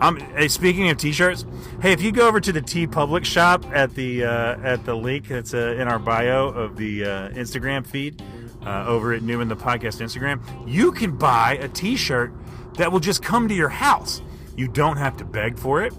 Um, 0.01 0.17
hey, 0.17 0.49
speaking 0.49 0.91
of 0.91 0.97
t-shirts, 0.97 1.47
hey, 1.81 1.93
if 1.93 2.03
you 2.03 2.11
go 2.11 2.27
over 2.27 2.41
to 2.41 2.53
the 2.53 2.61
TeePublic 2.61 3.25
shop 3.25 3.65
at 3.73 3.95
the 3.95 4.25
uh, 4.25 4.59
at 4.61 4.85
the 4.85 4.95
link 4.95 5.29
that's 5.29 5.55
uh, 5.55 5.77
in 5.79 5.87
our 5.87 6.01
bio 6.01 6.49
of 6.49 6.77
the 6.77 7.05
uh, 7.05 7.29
Instagram 7.31 7.87
feed 7.87 8.21
uh, 8.67 8.85
over 8.87 9.13
at 9.13 9.23
Newman 9.23 9.47
the 9.47 9.57
Podcast 9.57 10.03
Instagram, 10.03 10.43
you 10.67 10.91
can 10.91 11.17
buy 11.17 11.59
a 11.61 11.69
T-shirt 11.69 12.33
that 12.77 12.91
will 12.91 13.01
just 13.01 13.23
come 13.23 13.47
to 13.49 13.55
your 13.55 13.69
house. 13.69 14.21
You 14.57 14.69
don't 14.69 14.97
have 14.97 15.17
to 15.19 15.25
beg 15.25 15.59
for 15.59 15.83
it. 15.83 15.93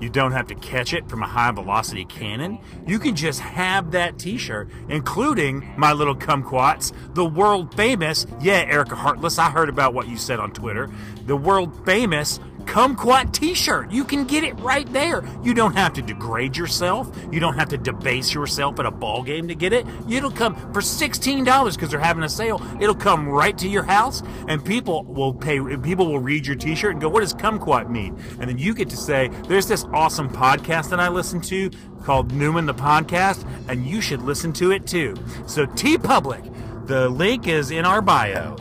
You 0.00 0.08
don't 0.08 0.32
have 0.32 0.46
to 0.48 0.54
catch 0.54 0.94
it 0.94 1.08
from 1.08 1.22
a 1.22 1.26
high 1.26 1.50
velocity 1.50 2.04
cannon. 2.04 2.58
You 2.86 2.98
can 2.98 3.16
just 3.16 3.40
have 3.40 3.90
that 3.90 4.18
t 4.18 4.38
shirt, 4.38 4.70
including 4.88 5.68
my 5.76 5.92
little 5.92 6.14
kumquats, 6.14 6.92
the 7.14 7.24
world 7.24 7.74
famous, 7.74 8.26
yeah, 8.40 8.64
Erica 8.68 8.94
Heartless, 8.94 9.38
I 9.38 9.50
heard 9.50 9.68
about 9.68 9.94
what 9.94 10.08
you 10.08 10.16
said 10.16 10.38
on 10.38 10.52
Twitter, 10.52 10.88
the 11.26 11.36
world 11.36 11.84
famous 11.84 12.38
Kumquat 12.68 13.32
t-shirt. 13.32 13.90
You 13.90 14.04
can 14.04 14.26
get 14.26 14.44
it 14.44 14.52
right 14.60 14.86
there. 14.92 15.24
You 15.42 15.54
don't 15.54 15.74
have 15.74 15.94
to 15.94 16.02
degrade 16.02 16.54
yourself. 16.54 17.10
You 17.32 17.40
don't 17.40 17.54
have 17.54 17.70
to 17.70 17.78
debase 17.78 18.34
yourself 18.34 18.78
at 18.78 18.84
a 18.84 18.90
ball 18.90 19.22
game 19.22 19.48
to 19.48 19.54
get 19.54 19.72
it. 19.72 19.86
It'll 20.08 20.30
come 20.30 20.54
for 20.74 20.82
$16 20.82 21.74
because 21.74 21.90
they're 21.90 21.98
having 21.98 22.24
a 22.24 22.28
sale. 22.28 22.62
It'll 22.78 22.94
come 22.94 23.26
right 23.26 23.56
to 23.56 23.66
your 23.66 23.84
house 23.84 24.22
and 24.48 24.62
people 24.62 25.04
will 25.04 25.32
pay 25.32 25.58
people 25.78 26.08
will 26.08 26.18
read 26.18 26.46
your 26.46 26.56
t-shirt 26.56 26.92
and 26.92 27.00
go, 27.00 27.08
"What 27.08 27.20
does 27.20 27.32
kumquat 27.32 27.88
mean?" 27.88 28.18
And 28.38 28.50
then 28.50 28.58
you 28.58 28.74
get 28.74 28.90
to 28.90 28.98
say, 28.98 29.30
"There's 29.48 29.66
this 29.66 29.86
awesome 29.94 30.28
podcast 30.28 30.90
that 30.90 31.00
I 31.00 31.08
listen 31.08 31.40
to 31.42 31.70
called 32.04 32.32
Newman 32.32 32.66
the 32.66 32.74
Podcast, 32.74 33.46
and 33.68 33.86
you 33.86 34.02
should 34.02 34.20
listen 34.20 34.52
to 34.54 34.72
it 34.72 34.86
too." 34.86 35.14
So 35.46 35.64
TeePublic, 35.64 36.86
the 36.86 37.08
link 37.08 37.48
is 37.48 37.70
in 37.70 37.86
our 37.86 38.02
bio. 38.02 38.56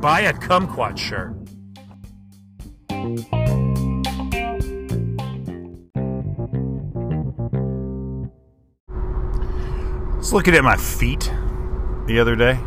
Buy 0.00 0.20
a 0.20 0.34
kumquat 0.34 0.98
shirt. 0.98 1.35
Was 10.26 10.32
looking 10.32 10.56
at 10.56 10.64
my 10.64 10.76
feet 10.76 11.32
the 12.06 12.18
other 12.18 12.34
day. 12.34 12.58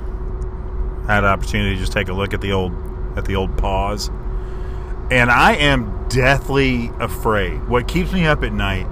I 1.07 1.15
had 1.15 1.25
an 1.25 1.29
opportunity 1.29 1.75
to 1.75 1.81
just 1.81 1.91
take 1.91 2.07
a 2.07 2.13
look 2.13 2.33
at 2.33 2.39
the 2.39 2.53
old 2.53 2.71
at 3.17 3.25
the 3.25 3.35
old 3.35 3.57
paws. 3.57 4.07
And 5.11 5.29
I 5.29 5.55
am 5.55 6.07
deathly 6.07 6.89
afraid. 7.01 7.67
What 7.67 7.85
keeps 7.85 8.13
me 8.13 8.25
up 8.25 8.43
at 8.43 8.53
night 8.53 8.87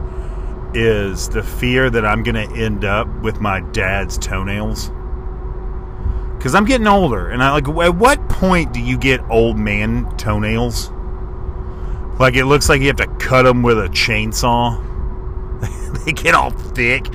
is 0.74 1.30
the 1.30 1.44
fear 1.44 1.90
that 1.90 2.06
I'm 2.06 2.24
going 2.24 2.36
to 2.36 2.62
end 2.62 2.84
up 2.84 3.08
with 3.22 3.40
my 3.40 3.62
dad's 3.72 4.18
toenails. 4.18 4.92
Cuz 6.42 6.54
I'm 6.54 6.66
getting 6.66 6.88
older 6.88 7.30
and 7.30 7.42
I 7.42 7.54
like 7.54 7.70
at 7.70 7.96
what 7.96 8.28
point 8.28 8.74
do 8.74 8.82
you 8.82 8.98
get 8.98 9.22
old 9.30 9.58
man 9.58 10.14
toenails? 10.18 10.92
Like 12.20 12.36
it 12.36 12.48
looks 12.48 12.68
like 12.68 12.82
you 12.82 12.88
have 12.88 12.98
to 12.98 13.08
cut 13.08 13.44
them 13.44 13.64
with 13.64 13.80
a 13.80 13.88
chainsaw. 13.88 14.84
they 16.06 16.12
get 16.12 16.36
all 16.36 16.50
thick. 16.50 17.08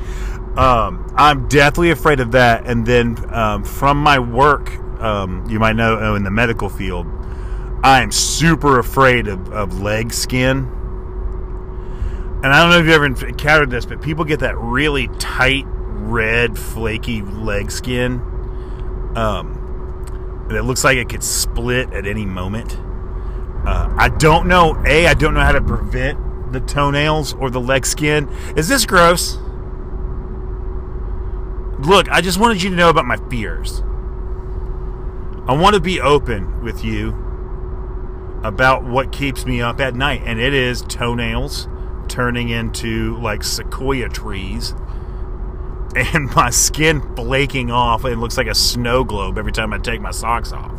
Um, 0.56 1.10
I'm 1.16 1.48
deathly 1.48 1.90
afraid 1.90 2.20
of 2.20 2.32
that. 2.32 2.66
And 2.66 2.86
then 2.86 3.16
um, 3.34 3.64
from 3.64 3.98
my 3.98 4.18
work, 4.18 4.74
um, 5.00 5.46
you 5.48 5.58
might 5.58 5.76
know 5.76 5.98
oh, 5.98 6.14
in 6.14 6.24
the 6.24 6.30
medical 6.30 6.68
field, 6.68 7.06
I 7.82 8.02
am 8.02 8.12
super 8.12 8.78
afraid 8.78 9.28
of, 9.28 9.52
of 9.52 9.80
leg 9.80 10.12
skin. 10.12 10.68
And 12.44 12.52
I 12.52 12.60
don't 12.60 12.70
know 12.70 12.78
if 12.78 12.86
you 12.86 12.92
ever 12.92 13.06
encountered 13.06 13.70
this, 13.70 13.86
but 13.86 14.02
people 14.02 14.24
get 14.24 14.40
that 14.40 14.58
really 14.58 15.08
tight, 15.18 15.64
red, 15.66 16.58
flaky 16.58 17.22
leg 17.22 17.70
skin. 17.70 18.20
Um, 19.16 20.48
it 20.50 20.62
looks 20.62 20.84
like 20.84 20.98
it 20.98 21.08
could 21.08 21.22
split 21.22 21.92
at 21.92 22.06
any 22.06 22.26
moment. 22.26 22.76
Uh, 23.64 23.94
I 23.96 24.08
don't 24.08 24.48
know. 24.48 24.82
A, 24.86 25.06
I 25.06 25.14
don't 25.14 25.34
know 25.34 25.40
how 25.40 25.52
to 25.52 25.62
prevent 25.62 26.52
the 26.52 26.60
toenails 26.60 27.32
or 27.34 27.48
the 27.48 27.60
leg 27.60 27.86
skin. 27.86 28.28
Is 28.56 28.68
this 28.68 28.84
gross? 28.84 29.38
Look, 31.82 32.08
I 32.10 32.20
just 32.20 32.38
wanted 32.38 32.62
you 32.62 32.70
to 32.70 32.76
know 32.76 32.90
about 32.90 33.06
my 33.06 33.16
fears. 33.28 33.82
I 35.48 35.54
want 35.54 35.74
to 35.74 35.80
be 35.80 36.00
open 36.00 36.62
with 36.62 36.84
you 36.84 37.10
about 38.44 38.84
what 38.84 39.10
keeps 39.10 39.44
me 39.44 39.60
up 39.60 39.80
at 39.80 39.94
night, 39.94 40.22
and 40.24 40.40
it 40.40 40.54
is 40.54 40.82
toenails 40.82 41.68
turning 42.08 42.50
into 42.50 43.16
like 43.18 43.42
sequoia 43.42 44.08
trees 44.08 44.74
and 45.96 46.34
my 46.34 46.50
skin 46.50 47.00
flaking 47.14 47.70
off 47.70 48.04
and 48.04 48.12
it 48.12 48.16
looks 48.16 48.36
like 48.36 48.46
a 48.46 48.54
snow 48.54 49.04
globe 49.04 49.38
every 49.38 49.52
time 49.52 49.72
I 49.72 49.78
take 49.78 50.00
my 50.00 50.10
socks 50.10 50.52
off. 50.52 50.70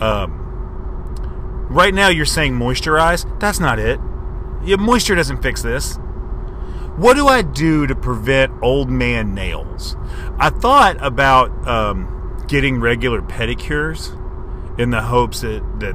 Um, 0.00 1.66
right 1.70 1.94
now, 1.94 2.08
you're 2.08 2.26
saying 2.26 2.52
moisturize. 2.54 3.26
That's 3.40 3.58
not 3.58 3.78
it. 3.78 3.98
Yeah, 4.64 4.76
moisture 4.76 5.14
doesn't 5.14 5.42
fix 5.42 5.62
this. 5.62 5.98
What 6.98 7.14
do 7.14 7.28
I 7.28 7.42
do 7.42 7.86
to 7.86 7.94
prevent 7.94 8.52
old 8.60 8.90
man 8.90 9.32
nails? 9.32 9.96
I 10.36 10.50
thought 10.50 10.96
about 11.00 11.50
um, 11.64 12.44
getting 12.48 12.80
regular 12.80 13.22
pedicures 13.22 14.10
in 14.80 14.90
the 14.90 15.02
hopes 15.02 15.42
that 15.42 15.62
that, 15.78 15.94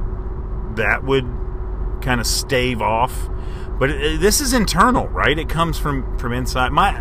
that 0.76 1.04
would 1.04 1.26
kind 2.00 2.22
of 2.22 2.26
stave 2.26 2.80
off. 2.80 3.28
But 3.78 3.90
it, 3.90 4.20
this 4.20 4.40
is 4.40 4.54
internal, 4.54 5.06
right? 5.08 5.38
It 5.38 5.50
comes 5.50 5.78
from 5.78 6.16
from 6.16 6.32
inside. 6.32 6.72
My, 6.72 6.98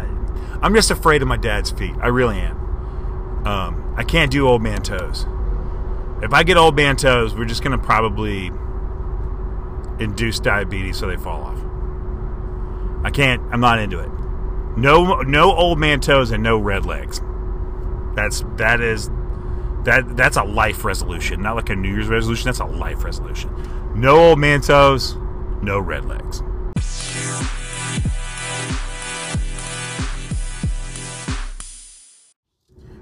I'm 0.62 0.76
just 0.76 0.92
afraid 0.92 1.22
of 1.22 1.30
my 1.30 1.38
dad's 1.38 1.72
feet. 1.72 1.96
I 2.02 2.08
really 2.08 2.40
am. 2.40 3.48
Um, 3.48 3.94
I 3.96 4.04
can't 4.04 4.30
do 4.30 4.50
old 4.50 4.62
man 4.62 4.82
toes. 4.82 5.26
If 6.22 6.34
I 6.34 6.44
get 6.44 6.58
old 6.58 6.76
man 6.76 6.98
toes, 6.98 7.36
we're 7.36 7.46
just 7.46 7.64
to 7.78 7.78
probably 7.86 8.48
induce 10.04 10.42
diabetes 10.42 10.98
so 10.98 11.08
they 11.08 11.16
fall 11.16 11.44
off. 11.44 11.63
I 13.04 13.12
can't. 13.12 13.42
I'm 13.52 13.60
not 13.60 13.80
into 13.80 14.00
it. 14.00 14.10
No, 14.78 15.22
no 15.22 15.54
old 15.54 15.80
man 15.80 16.00
toes 16.00 16.32
and 16.32 16.42
no 16.42 16.58
red 16.58 16.86
legs. 16.86 17.22
That's 18.16 18.44
that 18.58 18.82
is 18.82 19.10
that 19.84 20.16
that's 20.16 20.38
a 20.38 20.44
life 20.44 20.86
resolution, 20.86 21.42
not 21.42 21.56
like 21.56 21.70
a 21.70 21.76
New 21.76 21.94
Year's 21.94 22.08
resolution. 22.08 22.46
That's 22.46 22.60
a 22.60 22.66
life 22.66 23.04
resolution. 23.04 23.52
No 23.96 24.18
old 24.18 24.40
man 24.40 24.62
toes, 24.62 25.16
no 25.62 25.80
red 25.80 26.06
legs. 26.06 26.42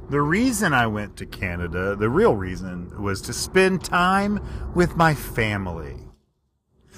The 0.09 0.19
reason 0.19 0.73
I 0.73 0.87
went 0.87 1.15
to 1.17 1.25
Canada, 1.25 1.95
the 1.95 2.09
real 2.09 2.35
reason, 2.35 3.01
was 3.01 3.21
to 3.21 3.31
spend 3.31 3.81
time 3.81 4.41
with 4.75 4.97
my 4.97 5.15
family. 5.15 5.95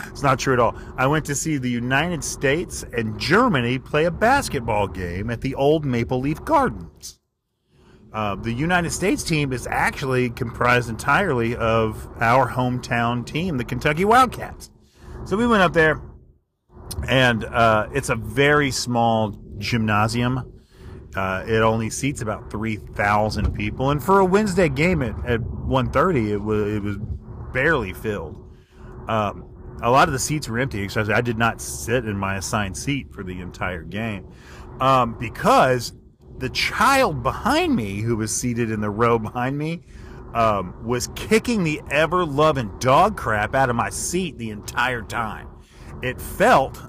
It's 0.07 0.23
not 0.23 0.39
true 0.39 0.53
at 0.53 0.59
all. 0.59 0.75
I 0.97 1.07
went 1.07 1.25
to 1.25 1.35
see 1.35 1.57
the 1.57 1.69
United 1.69 2.23
States 2.23 2.83
and 2.95 3.19
Germany 3.19 3.79
play 3.79 4.05
a 4.05 4.11
basketball 4.11 4.87
game 4.87 5.29
at 5.29 5.41
the 5.41 5.55
old 5.55 5.85
Maple 5.85 6.19
Leaf 6.19 6.43
Gardens. 6.43 7.19
Uh, 8.11 8.35
the 8.35 8.53
United 8.53 8.91
States 8.91 9.23
team 9.23 9.51
is 9.51 9.65
actually 9.65 10.29
comprised 10.29 10.89
entirely 10.89 11.55
of 11.55 12.07
our 12.21 12.47
hometown 12.49 13.25
team, 13.25 13.57
the 13.57 13.63
Kentucky 13.63 14.05
Wildcats. 14.05 14.69
So 15.25 15.35
we 15.35 15.47
went 15.47 15.63
up 15.63 15.73
there, 15.73 16.01
and 17.07 17.43
uh, 17.45 17.87
it's 17.91 18.09
a 18.09 18.15
very 18.15 18.69
small 18.71 19.39
gymnasium. 19.57 20.51
Uh, 21.15 21.43
it 21.47 21.61
only 21.61 21.89
seats 21.89 22.21
about 22.21 22.51
three 22.51 22.75
thousand 22.75 23.53
people, 23.53 23.89
and 23.91 24.03
for 24.03 24.19
a 24.19 24.25
Wednesday 24.25 24.69
game 24.69 25.01
at 25.01 25.15
at 25.25 25.41
one 25.41 25.91
thirty, 25.91 26.31
it 26.31 26.41
was 26.41 26.73
it 26.73 26.83
was 26.83 26.97
barely 27.51 27.93
filled. 27.93 28.43
Um, 29.07 29.52
a 29.83 29.91
lot 29.91 30.07
of 30.07 30.13
the 30.13 30.19
seats 30.19 30.47
were 30.47 30.57
empty. 30.59 30.83
Especially, 30.85 31.13
I 31.13 31.21
did 31.21 31.37
not 31.37 31.61
sit 31.61 32.05
in 32.05 32.17
my 32.17 32.37
assigned 32.37 32.75
seat 32.75 33.13
for 33.13 33.23
the 33.23 33.39
entire 33.39 33.83
game 33.83 34.27
um, 34.79 35.17
because 35.19 35.93
the 36.37 36.49
child 36.49 37.21
behind 37.21 37.75
me, 37.75 38.01
who 38.01 38.15
was 38.15 38.35
seated 38.35 38.71
in 38.71 38.81
the 38.81 38.89
row 38.89 39.19
behind 39.19 39.57
me, 39.57 39.81
um, 40.33 40.73
was 40.83 41.07
kicking 41.15 41.63
the 41.63 41.81
ever 41.91 42.25
loving 42.25 42.71
dog 42.79 43.17
crap 43.17 43.53
out 43.53 43.69
of 43.69 43.75
my 43.75 43.89
seat 43.89 44.37
the 44.37 44.49
entire 44.49 45.03
time. 45.03 45.47
It 46.01 46.19
felt 46.19 46.81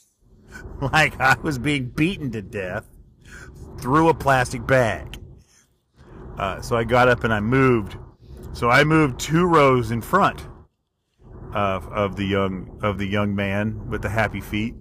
like 0.80 1.20
I 1.20 1.36
was 1.42 1.58
being 1.58 1.90
beaten 1.90 2.32
to 2.32 2.42
death 2.42 2.88
through 3.78 4.08
a 4.08 4.14
plastic 4.14 4.66
bag. 4.66 5.18
Uh, 6.36 6.60
so 6.62 6.76
I 6.76 6.84
got 6.84 7.08
up 7.08 7.24
and 7.24 7.32
I 7.32 7.40
moved. 7.40 7.96
So 8.54 8.70
I 8.70 8.82
moved 8.82 9.20
two 9.20 9.46
rows 9.46 9.90
in 9.90 10.00
front 10.00 10.40
of, 11.54 11.86
of 11.88 12.16
the 12.16 12.24
young 12.24 12.78
of 12.82 12.98
the 12.98 13.06
young 13.06 13.34
man 13.34 13.88
with 13.88 14.02
the 14.02 14.08
happy 14.08 14.40
feet. 14.40 14.74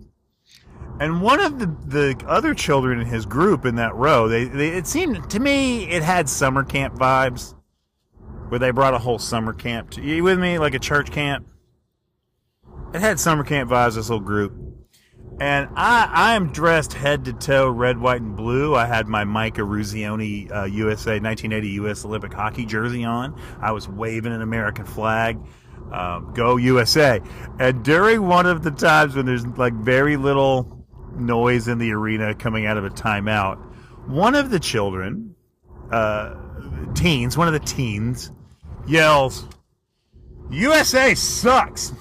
And 1.00 1.22
one 1.22 1.40
of 1.40 1.60
the, 1.60 1.68
the 1.86 2.26
other 2.28 2.56
children 2.56 3.00
in 3.00 3.06
his 3.06 3.26
group 3.26 3.66
in 3.66 3.76
that 3.76 3.94
row, 3.94 4.28
they, 4.28 4.46
they 4.46 4.70
it 4.70 4.88
seemed 4.88 5.30
to 5.30 5.40
me 5.40 5.88
it 5.90 6.02
had 6.02 6.28
summer 6.28 6.64
camp 6.64 6.96
vibes, 6.96 7.54
where 8.50 8.60
they 8.60 8.72
brought 8.72 8.96
a 8.96 9.00
whole 9.00 9.20
summer 9.20 9.54
camp. 9.54 9.92
To, 9.92 10.02
you 10.02 10.24
with 10.24 10.40
me, 10.40 10.58
like 10.58 10.74
a 10.74 10.80
church 10.80 11.12
camp? 11.12 11.48
It 12.94 13.02
had 13.02 13.20
summer 13.20 13.44
camp 13.44 13.70
vibes. 13.70 13.96
This 13.96 14.10
little 14.10 14.26
group, 14.26 14.54
and 15.40 15.70
I 15.76 16.10
I 16.12 16.36
am 16.36 16.52
dressed 16.52 16.94
head 16.94 17.26
to 17.26 17.34
toe 17.34 17.70
red, 17.70 18.00
white, 18.00 18.22
and 18.22 18.36
blue. 18.36 18.74
I 18.74 18.86
had 18.86 19.08
my 19.08 19.24
Mike 19.24 19.56
Eruzione 19.56 20.52
uh, 20.52 20.64
USA 20.64 21.20
1980 21.20 21.68
U.S. 21.70 22.06
Olympic 22.06 22.34
hockey 22.34 22.66
jersey 22.66 23.04
on. 23.04 23.40
I 23.62 23.72
was 23.72 23.88
waving 23.88 24.34
an 24.34 24.42
American 24.42 24.86
flag 24.86 25.38
um, 25.92 26.34
go 26.34 26.58
USA. 26.58 27.22
And 27.60 27.84
during 27.84 28.28
one 28.28 28.46
of 28.46 28.64
the 28.64 28.72
times 28.72 29.16
when 29.16 29.26
there's 29.26 29.46
like 29.46 29.74
very 29.74 30.18
little 30.18 30.86
noise 31.16 31.68
in 31.68 31.78
the 31.78 31.92
arena 31.92 32.36
coming 32.36 32.66
out 32.66 32.78
of 32.78 32.86
a 32.86 32.90
timeout, 32.90 33.58
one 34.08 34.36
of 34.36 34.50
the 34.50 34.60
children, 34.60 35.36
uh, 35.92 36.36
teens, 36.94 37.38
one 37.38 37.48
of 37.48 37.54
the 37.54 37.60
teens, 37.60 38.32
yells, 38.86 39.48
USA 40.50 41.14
sucks. 41.16 41.94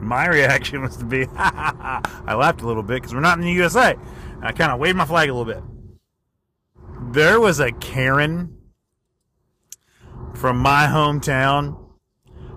My 0.00 0.26
reaction 0.26 0.82
was 0.82 0.96
to 0.98 1.04
be, 1.04 1.26
I 1.36 2.34
laughed 2.34 2.62
a 2.62 2.66
little 2.66 2.82
bit 2.82 2.96
because 2.96 3.14
we're 3.14 3.20
not 3.20 3.38
in 3.38 3.44
the 3.44 3.52
USA. 3.52 3.96
I 4.42 4.52
kind 4.52 4.70
of 4.70 4.78
waved 4.78 4.96
my 4.96 5.06
flag 5.06 5.30
a 5.30 5.34
little 5.34 5.52
bit. 5.52 5.62
There 7.12 7.40
was 7.40 7.60
a 7.60 7.72
Karen 7.72 8.58
from 10.34 10.58
my 10.58 10.86
hometown 10.86 11.83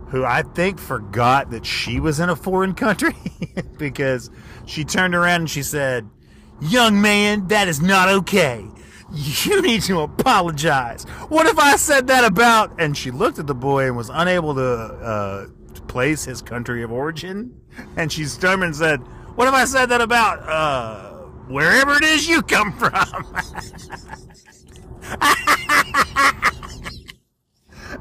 who 0.10 0.24
I 0.24 0.42
think 0.42 0.80
forgot 0.80 1.52
that 1.52 1.66
she 1.66 2.00
was 2.00 2.20
in 2.20 2.30
a 2.30 2.36
foreign 2.36 2.74
country 2.74 3.16
because 3.78 4.30
she 4.66 4.84
turned 4.86 5.16
around 5.16 5.42
and 5.42 5.50
she 5.50 5.64
said, 5.64 6.10
Young 6.62 7.02
man, 7.02 7.48
that 7.48 7.68
is 7.68 7.82
not 7.82 8.10
okay. 8.10 8.66
You 9.12 9.62
need 9.68 9.84
to 9.84 10.02
apologize. 10.02 11.04
What 11.30 11.46
if 11.46 11.60
I 11.60 11.76
said 11.76 12.08
that 12.08 12.24
about? 12.24 12.80
And 12.80 12.98
she 12.98 13.12
looked 13.12 13.38
at 13.40 13.48
the 13.48 13.56
boy 13.56 13.86
and 13.88 13.96
was 13.96 14.10
unable 14.12 14.56
to 14.56 14.64
uh, 14.64 15.46
place 15.88 16.26
his 16.26 16.42
country 16.42 16.84
of 16.84 16.92
origin. 16.92 17.54
And 17.96 18.12
she 18.12 18.26
stammered 18.26 18.66
and 18.66 18.76
said, 18.76 18.98
What 19.36 19.48
if 19.48 19.54
I 19.54 19.66
said 19.66 19.90
that 19.90 20.02
about 20.02 20.40
uh, 20.50 21.12
wherever 21.48 21.94
it 21.94 22.04
is 22.04 22.28
you 22.28 22.42
come 22.42 22.74
from? 22.74 22.92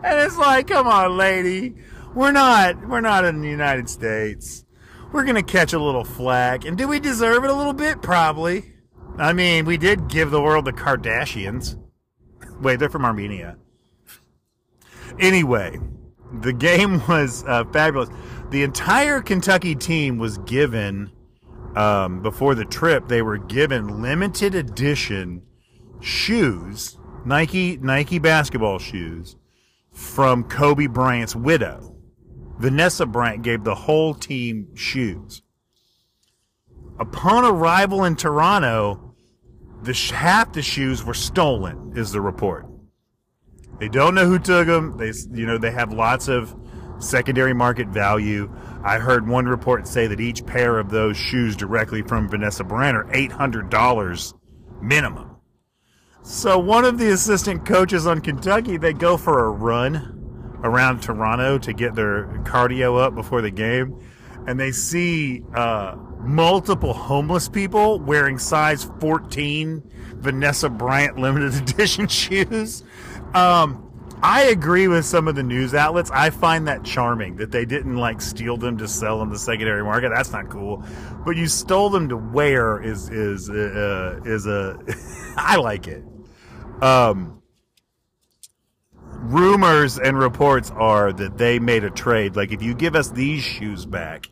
and 0.02 0.18
it's 0.20 0.38
like, 0.38 0.68
come 0.68 0.86
on, 0.86 1.18
lady. 1.18 1.74
We're 2.16 2.32
not 2.32 2.88
we're 2.88 3.02
not 3.02 3.26
in 3.26 3.42
the 3.42 3.48
United 3.50 3.90
States. 3.90 4.64
We're 5.12 5.24
gonna 5.24 5.42
catch 5.42 5.74
a 5.74 5.78
little 5.78 6.02
flack. 6.02 6.64
And 6.64 6.78
do 6.78 6.88
we 6.88 6.98
deserve 6.98 7.44
it 7.44 7.50
a 7.50 7.54
little 7.54 7.74
bit? 7.74 8.00
Probably. 8.00 8.72
I 9.18 9.34
mean, 9.34 9.66
we 9.66 9.76
did 9.76 10.08
give 10.08 10.30
the 10.30 10.40
world 10.40 10.64
the 10.64 10.72
Kardashians. 10.72 11.78
Wait, 12.62 12.78
they're 12.78 12.88
from 12.88 13.04
Armenia. 13.04 13.58
Anyway, 15.18 15.78
the 16.40 16.54
game 16.54 17.06
was 17.08 17.44
uh, 17.46 17.64
fabulous. 17.66 18.08
The 18.48 18.62
entire 18.62 19.20
Kentucky 19.20 19.74
team 19.74 20.16
was 20.16 20.38
given 20.38 21.12
um, 21.74 22.22
before 22.22 22.54
the 22.54 22.64
trip. 22.64 23.08
They 23.08 23.20
were 23.20 23.36
given 23.36 24.00
limited 24.00 24.54
edition 24.54 25.42
shoes, 26.00 26.96
Nike 27.26 27.76
Nike 27.76 28.18
basketball 28.18 28.78
shoes, 28.78 29.36
from 29.92 30.44
Kobe 30.44 30.86
Bryant's 30.86 31.36
widow. 31.36 31.92
Vanessa 32.58 33.04
Bryant 33.06 33.42
gave 33.42 33.64
the 33.64 33.74
whole 33.74 34.14
team 34.14 34.74
shoes. 34.74 35.42
Upon 36.98 37.44
arrival 37.44 38.04
in 38.04 38.16
Toronto, 38.16 39.14
the 39.82 39.92
half 40.14 40.52
the 40.52 40.62
shoes 40.62 41.04
were 41.04 41.14
stolen, 41.14 41.92
is 41.94 42.12
the 42.12 42.20
report. 42.20 42.66
They 43.78 43.88
don't 43.88 44.14
know 44.14 44.26
who 44.26 44.38
took 44.38 44.66
them. 44.66 44.96
They, 44.96 45.12
you 45.32 45.46
know, 45.46 45.58
they 45.58 45.70
have 45.70 45.92
lots 45.92 46.28
of 46.28 46.54
secondary 46.98 47.52
market 47.52 47.88
value. 47.88 48.50
I 48.82 48.98
heard 48.98 49.28
one 49.28 49.44
report 49.44 49.86
say 49.86 50.06
that 50.06 50.20
each 50.20 50.46
pair 50.46 50.78
of 50.78 50.88
those 50.88 51.16
shoes 51.16 51.56
directly 51.56 52.00
from 52.00 52.28
Vanessa 52.28 52.64
Bryant 52.64 52.96
are 52.96 53.12
eight 53.12 53.32
hundred 53.32 53.68
dollars 53.68 54.32
minimum. 54.80 55.36
So 56.22 56.58
one 56.58 56.86
of 56.86 56.98
the 56.98 57.10
assistant 57.10 57.66
coaches 57.66 58.06
on 58.06 58.20
Kentucky, 58.20 58.78
they 58.78 58.94
go 58.94 59.18
for 59.18 59.44
a 59.44 59.50
run 59.50 60.25
around 60.66 61.02
Toronto 61.02 61.58
to 61.58 61.72
get 61.72 61.94
their 61.94 62.26
cardio 62.44 63.00
up 63.00 63.14
before 63.14 63.40
the 63.40 63.50
game, 63.50 63.98
and 64.46 64.58
they 64.58 64.72
see 64.72 65.42
uh, 65.54 65.96
multiple 66.20 66.92
homeless 66.92 67.48
people 67.48 67.98
wearing 68.00 68.38
size 68.38 68.90
14 69.00 69.82
Vanessa 70.16 70.68
Bryant 70.68 71.18
limited 71.18 71.54
edition 71.54 72.08
shoes. 72.08 72.82
Um, 73.34 73.82
I 74.22 74.44
agree 74.44 74.88
with 74.88 75.04
some 75.04 75.28
of 75.28 75.34
the 75.34 75.42
news 75.42 75.74
outlets. 75.74 76.10
I 76.10 76.30
find 76.30 76.66
that 76.68 76.84
charming 76.84 77.36
that 77.36 77.50
they 77.50 77.66
didn't 77.66 77.96
like 77.96 78.20
steal 78.20 78.56
them 78.56 78.78
to 78.78 78.88
sell 78.88 79.20
in 79.22 79.28
the 79.28 79.38
secondary 79.38 79.84
market. 79.84 80.10
That's 80.14 80.32
not 80.32 80.48
cool. 80.48 80.82
But 81.24 81.36
you 81.36 81.46
stole 81.46 81.90
them 81.90 82.08
to 82.08 82.16
wear 82.16 82.82
is 82.82 83.10
is 83.10 83.50
uh, 83.50 84.20
is 84.24 84.46
a 84.46 84.78
I 85.36 85.56
like 85.56 85.86
it. 85.86 86.02
Um, 86.80 87.35
rumors 89.32 89.98
and 89.98 90.18
reports 90.18 90.70
are 90.72 91.12
that 91.12 91.38
they 91.38 91.58
made 91.58 91.84
a 91.84 91.90
trade. 91.90 92.36
Like 92.36 92.52
if 92.52 92.62
you 92.62 92.74
give 92.74 92.94
us 92.94 93.10
these 93.10 93.42
shoes 93.42 93.86
back, 93.86 94.30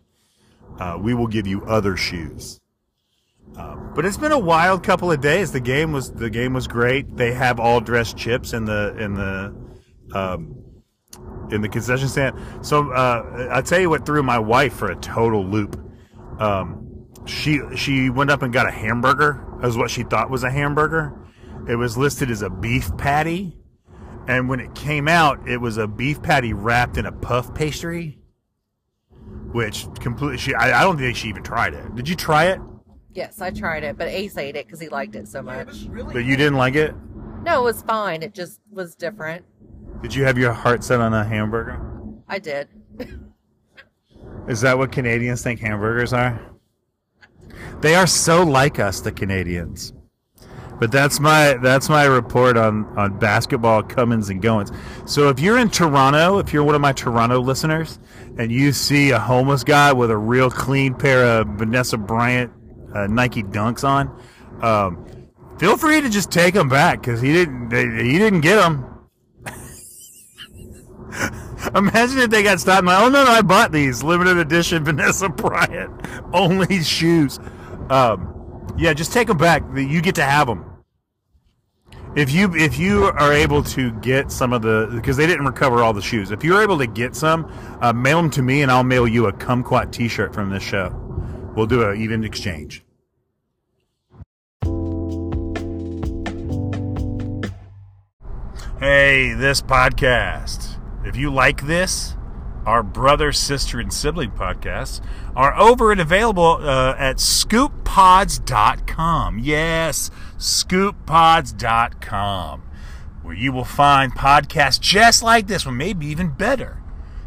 uh, 0.78 0.98
we 1.00 1.14
will 1.14 1.26
give 1.26 1.46
you 1.46 1.64
other 1.64 1.96
shoes. 1.96 2.60
Um, 3.56 3.92
but 3.94 4.04
it's 4.04 4.16
been 4.16 4.32
a 4.32 4.38
wild 4.38 4.82
couple 4.82 5.12
of 5.12 5.20
days. 5.20 5.52
The 5.52 5.60
game 5.60 5.92
was 5.92 6.12
the 6.12 6.30
game 6.30 6.54
was 6.54 6.66
great. 6.66 7.16
They 7.16 7.32
have 7.32 7.60
all 7.60 7.80
dressed 7.80 8.16
chips 8.16 8.52
in 8.52 8.64
the 8.64 8.96
in 8.98 9.14
the 9.14 9.54
um, 10.14 10.64
in 11.50 11.60
the 11.60 11.68
concession 11.68 12.08
stand. 12.08 12.36
So 12.62 12.92
uh, 12.92 13.48
I'll 13.52 13.62
tell 13.62 13.80
you 13.80 13.90
what 13.90 14.04
threw 14.04 14.22
my 14.22 14.38
wife 14.38 14.74
for 14.74 14.90
a 14.90 14.96
total 14.96 15.44
loop. 15.44 15.80
Um, 16.38 17.06
she 17.26 17.60
she 17.76 18.10
went 18.10 18.30
up 18.30 18.42
and 18.42 18.52
got 18.52 18.66
a 18.66 18.72
hamburger 18.72 19.44
as 19.62 19.76
what 19.76 19.90
she 19.90 20.02
thought 20.02 20.30
was 20.30 20.42
a 20.42 20.50
hamburger. 20.50 21.16
It 21.68 21.76
was 21.76 21.96
listed 21.96 22.30
as 22.30 22.42
a 22.42 22.50
beef 22.50 22.94
patty, 22.98 23.56
and 24.26 24.48
when 24.48 24.60
it 24.60 24.74
came 24.74 25.08
out, 25.08 25.46
it 25.48 25.58
was 25.58 25.76
a 25.76 25.86
beef 25.86 26.22
patty 26.22 26.52
wrapped 26.52 26.96
in 26.96 27.06
a 27.06 27.12
puff 27.12 27.54
pastry, 27.54 28.18
which 29.52 29.86
completely. 30.00 30.38
She 30.38 30.54
I, 30.54 30.80
I 30.80 30.82
don't 30.82 30.98
think 30.98 31.16
she 31.16 31.28
even 31.28 31.42
tried 31.42 31.74
it. 31.74 31.94
Did 31.94 32.08
you 32.08 32.16
try 32.16 32.46
it? 32.46 32.60
Yes, 33.12 33.40
I 33.40 33.50
tried 33.50 33.84
it, 33.84 33.96
but 33.96 34.08
Ace 34.08 34.36
ate 34.36 34.56
it 34.56 34.66
because 34.66 34.80
he 34.80 34.88
liked 34.88 35.14
it 35.14 35.28
so 35.28 35.42
much. 35.42 35.88
But 35.88 36.24
you 36.24 36.36
didn't 36.36 36.56
like 36.56 36.74
it. 36.74 36.94
No, 37.42 37.60
it 37.60 37.64
was 37.64 37.82
fine. 37.82 38.22
It 38.22 38.34
just 38.34 38.60
was 38.70 38.94
different. 38.94 39.44
Did 40.02 40.14
you 40.14 40.24
have 40.24 40.36
your 40.36 40.52
heart 40.52 40.82
set 40.82 41.00
on 41.00 41.14
a 41.14 41.22
hamburger? 41.22 41.80
I 42.26 42.38
did. 42.38 42.68
Is 44.48 44.60
that 44.62 44.76
what 44.76 44.90
Canadians 44.92 45.42
think 45.42 45.60
hamburgers 45.60 46.12
are? 46.12 46.40
They 47.80 47.94
are 47.94 48.06
so 48.06 48.42
like 48.42 48.78
us, 48.78 49.00
the 49.00 49.12
Canadians. 49.12 49.92
But 50.78 50.90
that's 50.90 51.20
my 51.20 51.54
that's 51.54 51.88
my 51.88 52.04
report 52.04 52.56
on 52.56 52.84
on 52.98 53.18
basketball 53.18 53.82
comings 53.82 54.30
and 54.30 54.42
goings. 54.42 54.72
So 55.06 55.28
if 55.28 55.38
you're 55.38 55.58
in 55.58 55.70
Toronto, 55.70 56.38
if 56.38 56.52
you're 56.52 56.64
one 56.64 56.74
of 56.74 56.80
my 56.80 56.92
Toronto 56.92 57.40
listeners, 57.40 57.98
and 58.38 58.50
you 58.50 58.72
see 58.72 59.10
a 59.10 59.18
homeless 59.18 59.62
guy 59.62 59.92
with 59.92 60.10
a 60.10 60.16
real 60.16 60.50
clean 60.50 60.94
pair 60.94 61.24
of 61.24 61.48
Vanessa 61.48 61.96
Bryant 61.96 62.52
uh, 62.94 63.06
Nike 63.06 63.42
Dunks 63.42 63.84
on, 63.84 64.20
um, 64.62 65.06
feel 65.58 65.76
free 65.76 66.00
to 66.00 66.08
just 66.08 66.32
take 66.32 66.54
them 66.54 66.68
back 66.68 67.00
because 67.00 67.20
he 67.20 67.32
didn't 67.32 67.68
they, 67.68 67.84
he 67.84 68.18
didn't 68.18 68.40
get 68.40 68.56
them. 68.56 68.90
Imagine 71.74 72.18
if 72.18 72.30
they 72.30 72.42
got 72.42 72.60
stopped. 72.60 72.84
Like, 72.84 73.00
oh 73.00 73.08
no, 73.08 73.24
no, 73.24 73.30
I 73.30 73.42
bought 73.42 73.70
these 73.70 74.02
limited 74.02 74.38
edition 74.38 74.84
Vanessa 74.84 75.28
Bryant 75.28 75.92
only 76.32 76.82
shoes. 76.82 77.38
Um, 77.90 78.33
yeah, 78.76 78.92
just 78.92 79.12
take 79.12 79.28
them 79.28 79.38
back. 79.38 79.62
You 79.74 80.00
get 80.00 80.14
to 80.16 80.24
have 80.24 80.46
them. 80.46 80.64
If 82.16 82.30
you 82.30 82.54
if 82.54 82.78
you 82.78 83.06
are 83.06 83.32
able 83.32 83.62
to 83.64 83.90
get 84.00 84.30
some 84.30 84.52
of 84.52 84.62
the 84.62 84.88
because 84.92 85.16
they 85.16 85.26
didn't 85.26 85.46
recover 85.46 85.82
all 85.82 85.92
the 85.92 86.02
shoes. 86.02 86.30
If 86.30 86.44
you're 86.44 86.62
able 86.62 86.78
to 86.78 86.86
get 86.86 87.16
some, 87.16 87.50
uh, 87.80 87.92
mail 87.92 88.18
them 88.18 88.30
to 88.30 88.42
me 88.42 88.62
and 88.62 88.70
I'll 88.70 88.84
mail 88.84 89.08
you 89.08 89.26
a 89.26 89.32
Kumquat 89.32 89.90
T-shirt 89.90 90.32
from 90.32 90.50
this 90.50 90.62
show. 90.62 90.94
We'll 91.56 91.66
do 91.66 91.88
an 91.88 92.00
even 92.00 92.22
exchange. 92.22 92.84
Hey, 98.78 99.32
this 99.32 99.60
podcast. 99.60 100.76
If 101.04 101.16
you 101.16 101.32
like 101.32 101.66
this, 101.66 102.16
our 102.66 102.82
brother, 102.82 103.32
sister, 103.32 103.80
and 103.80 103.90
sibling 103.92 104.30
podcasts 104.30 105.00
are 105.36 105.54
over 105.58 105.92
and 105.92 106.00
available 106.00 106.58
uh, 106.60 106.94
at 106.98 107.16
scooppods.com. 107.16 109.38
Yes, 109.38 110.10
scooppods.com, 110.38 112.62
where 113.22 113.34
you 113.34 113.52
will 113.52 113.64
find 113.64 114.12
podcasts 114.12 114.80
just 114.80 115.22
like 115.22 115.46
this 115.46 115.66
one, 115.66 115.76
maybe 115.76 116.06
even 116.06 116.30
better. 116.30 116.80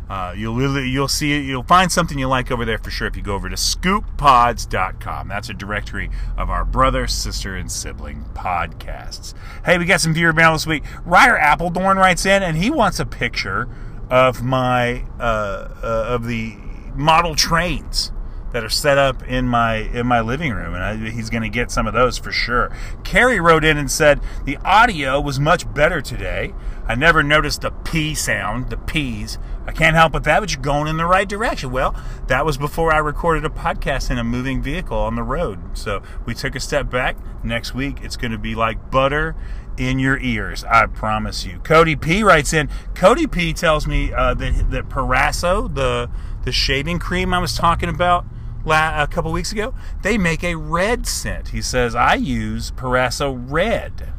Uh, 0.09 0.33
you'll 0.37 0.85
you'll 0.85 1.09
see 1.09 1.37
you'll 1.41 1.63
find 1.63 1.91
something 1.91 2.17
you 2.17 2.29
like 2.29 2.49
over 2.49 2.63
there 2.63 2.77
for 2.77 2.89
sure 2.89 3.07
if 3.07 3.17
you 3.17 3.21
go 3.21 3.35
over 3.35 3.49
to 3.49 3.57
scooppods.com. 3.57 5.27
That's 5.27 5.49
a 5.49 5.53
directory 5.53 6.09
of 6.37 6.49
our 6.49 6.63
brother, 6.63 7.07
sister, 7.07 7.57
and 7.57 7.69
sibling 7.69 8.23
podcasts. 8.33 9.33
Hey, 9.65 9.77
we 9.77 9.83
got 9.83 9.99
some 9.99 10.13
viewer 10.13 10.31
mail 10.31 10.53
this 10.53 10.65
week. 10.65 10.85
Ryder 11.03 11.37
Appledorn 11.37 11.97
writes 11.97 12.25
in 12.25 12.41
and 12.41 12.55
he 12.55 12.69
wants 12.69 13.01
a 13.01 13.05
picture 13.05 13.67
of 14.09 14.43
my 14.43 15.03
uh, 15.19 15.69
uh, 15.83 16.05
of 16.07 16.25
the 16.25 16.55
model 16.95 17.35
trains 17.35 18.11
that 18.53 18.63
are 18.63 18.69
set 18.69 18.97
up 18.97 19.21
in 19.27 19.45
my 19.45 19.75
in 19.75 20.07
my 20.07 20.21
living 20.21 20.53
room, 20.53 20.73
and 20.73 20.83
I, 20.83 21.09
he's 21.09 21.29
going 21.29 21.43
to 21.43 21.49
get 21.49 21.69
some 21.69 21.85
of 21.85 21.93
those 21.93 22.17
for 22.17 22.31
sure. 22.31 22.75
Carrie 23.03 23.39
wrote 23.39 23.63
in 23.63 23.77
and 23.77 23.91
said 23.91 24.19
the 24.45 24.57
audio 24.57 25.19
was 25.19 25.39
much 25.39 25.71
better 25.73 26.01
today. 26.01 26.53
I 26.87 26.95
never 26.95 27.21
noticed 27.21 27.61
the 27.61 27.71
P 27.71 28.15
sound, 28.15 28.69
the 28.69 28.77
P's. 28.77 29.37
I 29.65 29.73
can't 29.73 29.97
help 29.97 30.13
with 30.13 30.23
that, 30.23 30.39
but 30.39 30.53
you're 30.53 30.61
going 30.61 30.87
in 30.87 30.95
the 30.95 31.05
right 31.05 31.27
direction. 31.27 31.71
Well, 31.71 31.93
that 32.27 32.45
was 32.45 32.57
before 32.57 32.93
I 32.93 32.99
recorded 32.99 33.43
a 33.43 33.49
podcast 33.49 34.09
in 34.09 34.17
a 34.17 34.23
moving 34.23 34.61
vehicle 34.61 34.97
on 34.97 35.15
the 35.15 35.23
road. 35.23 35.59
So 35.77 36.01
we 36.25 36.33
took 36.33 36.55
a 36.55 36.61
step 36.61 36.89
back. 36.89 37.17
Next 37.43 37.75
week, 37.75 37.99
it's 38.01 38.15
going 38.15 38.31
to 38.31 38.37
be 38.37 38.55
like 38.55 38.89
butter 38.89 39.35
in 39.77 39.99
your 39.99 40.19
ears. 40.19 40.63
I 40.63 40.87
promise 40.87 41.45
you. 41.45 41.59
Cody 41.59 41.95
P 41.95 42.23
writes 42.23 42.53
in. 42.53 42.69
Cody 42.95 43.27
P 43.27 43.53
tells 43.53 43.87
me 43.87 44.11
uh, 44.13 44.33
that 44.35 44.71
that 44.71 44.89
Proraso, 44.89 45.73
the 45.73 46.09
the 46.43 46.51
shaving 46.51 46.99
cream 46.99 47.33
I 47.33 47.39
was 47.39 47.55
talking 47.55 47.89
about 47.89 48.25
la- 48.65 49.01
a 49.01 49.07
couple 49.07 49.31
weeks 49.31 49.51
ago, 49.51 49.73
they 50.01 50.17
make 50.17 50.43
a 50.43 50.55
red 50.55 51.07
scent. 51.07 51.49
He 51.49 51.61
says, 51.61 51.95
I 51.95 52.15
use 52.15 52.71
Proraso 52.71 53.43
Red. 53.49 54.13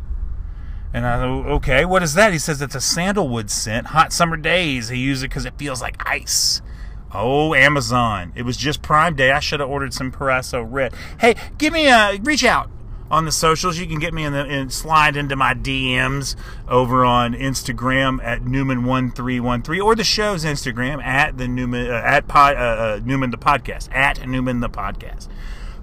And 0.92 1.07
I 1.07 1.18
go, 1.21 1.42
okay, 1.55 1.85
what 1.85 2.03
is 2.03 2.14
that? 2.14 2.33
He 2.33 2.38
says 2.38 2.62
it's 2.62 2.75
a 2.75 2.81
sandalwood 2.81 3.51
scent. 3.51 3.88
Hot 3.88 4.12
summer 4.12 4.37
days, 4.37 4.88
he 4.88 4.99
uses 4.99 5.25
it 5.25 5.29
because 5.29 5.44
it 5.44 5.59
feels 5.59 5.83
like 5.83 6.03
ice. 6.09 6.62
Oh, 7.12 7.55
Amazon. 7.55 8.33
It 8.35 8.42
was 8.42 8.57
just 8.57 8.83
Prime 8.83 9.14
Day. 9.14 9.31
I 9.31 9.40
should 9.40 9.61
have 9.61 9.68
ordered 9.68 9.94
some 9.94 10.12
Proraso 10.12 10.66
Red. 10.66 10.94
Hey, 11.21 11.35
give 11.59 11.73
me 11.73 11.88
a 11.88 12.18
reach 12.23 12.44
out 12.44 12.71
on 13.11 13.25
the 13.25 13.33
socials. 13.33 13.79
You 13.79 13.87
can 13.87 13.99
get 13.99 14.12
me 14.14 14.25
in 14.25 14.33
the 14.33 14.44
in, 14.44 14.71
slide 14.71 15.16
into 15.16 15.37
my 15.37 15.55
DMs 15.55 16.37
over 16.68 17.05
on 17.05 17.35
Instagram 17.35 18.23
at 18.23 18.42
Newman1313 18.42 19.83
or 19.83 19.94
the 19.94 20.05
show's 20.05 20.44
Instagram 20.44 21.03
at 21.03 21.38
the 21.38 21.49
Newman 21.49 21.90
uh, 21.90 21.94
at 21.94 22.29
pod, 22.29 22.57
uh, 22.57 22.59
uh, 22.59 23.01
Newman 23.05 23.31
the 23.31 23.38
podcast 23.38 23.94
at 23.94 24.27
Newman 24.27 24.61
the 24.61 24.71
podcast. 24.71 25.29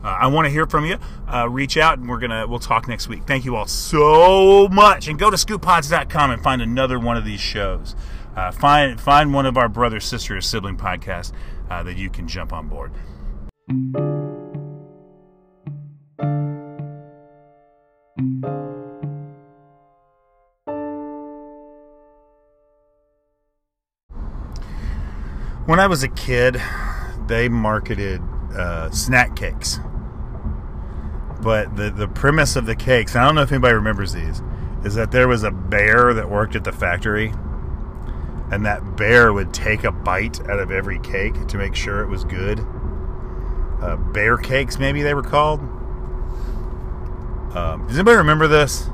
Uh, 0.03 0.09
I 0.09 0.27
want 0.27 0.45
to 0.45 0.51
hear 0.51 0.67
from 0.67 0.85
you. 0.85 0.97
Uh, 1.27 1.49
reach 1.49 1.77
out 1.77 1.97
and 1.97 2.07
we're 2.07 2.19
gonna 2.19 2.47
we'll 2.47 2.59
talk 2.59 2.87
next 2.87 3.07
week. 3.07 3.23
Thank 3.25 3.45
you 3.45 3.55
all 3.55 3.67
so 3.67 4.67
much, 4.69 5.07
and 5.07 5.17
go 5.17 5.29
to 5.29 5.37
scooppods.com 5.37 6.31
and 6.31 6.43
find 6.43 6.61
another 6.61 6.99
one 6.99 7.17
of 7.17 7.25
these 7.25 7.41
shows. 7.41 7.95
Uh, 8.35 8.51
find 8.51 8.99
find 8.99 9.33
one 9.33 9.45
of 9.45 9.57
our 9.57 9.69
brother, 9.69 9.99
sister, 9.99 10.37
or 10.37 10.41
sibling 10.41 10.77
podcasts 10.77 11.31
that 11.69 11.97
you 11.97 12.09
can 12.09 12.27
jump 12.27 12.53
on 12.53 12.67
board. 12.67 12.91
When 25.65 25.79
I 25.79 25.87
was 25.87 26.03
a 26.03 26.07
kid, 26.07 26.61
they 27.25 27.49
marketed 27.49 28.21
uh, 28.55 28.91
snack 28.91 29.35
cakes. 29.35 29.79
But 31.41 31.75
the, 31.75 31.89
the 31.89 32.07
premise 32.07 32.55
of 32.55 32.67
the 32.67 32.75
cakes, 32.75 33.15
I 33.15 33.25
don't 33.25 33.33
know 33.33 33.41
if 33.41 33.51
anybody 33.51 33.73
remembers 33.73 34.13
these, 34.13 34.43
is 34.83 34.93
that 34.93 35.11
there 35.11 35.27
was 35.27 35.43
a 35.43 35.49
bear 35.49 36.13
that 36.13 36.29
worked 36.29 36.55
at 36.55 36.63
the 36.63 36.71
factory 36.71 37.33
and 38.51 38.63
that 38.65 38.95
bear 38.95 39.33
would 39.33 39.53
take 39.53 39.83
a 39.83 39.91
bite 39.91 40.39
out 40.41 40.59
of 40.59 40.69
every 40.69 40.99
cake 40.99 41.47
to 41.47 41.57
make 41.57 41.73
sure 41.73 42.03
it 42.03 42.07
was 42.07 42.23
good. 42.23 42.59
Uh, 43.81 43.97
bear 44.13 44.37
cakes, 44.37 44.77
maybe 44.77 45.01
they 45.01 45.15
were 45.15 45.23
called. 45.23 45.59
Um, 47.55 47.85
does 47.87 47.97
anybody 47.97 48.17
remember 48.17 48.47
this? 48.47 48.87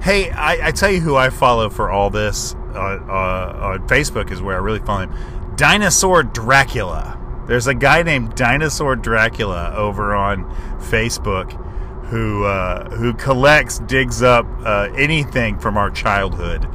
Hey, 0.00 0.30
I, 0.30 0.68
I, 0.68 0.70
tell 0.70 0.90
you 0.90 1.00
who 1.00 1.16
I 1.16 1.30
follow 1.30 1.70
for 1.70 1.90
all 1.90 2.10
this 2.10 2.54
uh, 2.74 2.78
uh, 2.78 3.58
on 3.62 3.88
Facebook 3.88 4.30
is 4.30 4.42
where 4.42 4.56
I 4.56 4.60
really 4.60 4.78
follow 4.80 5.06
him. 5.08 5.43
Dinosaur 5.56 6.22
Dracula. 6.22 7.20
There's 7.46 7.66
a 7.66 7.74
guy 7.74 8.02
named 8.02 8.34
Dinosaur 8.34 8.96
Dracula 8.96 9.74
over 9.76 10.14
on 10.14 10.44
Facebook 10.78 11.60
who 12.06 12.44
uh, 12.44 12.90
who 12.90 13.14
collects, 13.14 13.78
digs 13.80 14.22
up 14.22 14.46
uh, 14.64 14.88
anything 14.96 15.58
from 15.58 15.76
our 15.76 15.90
childhood 15.90 16.66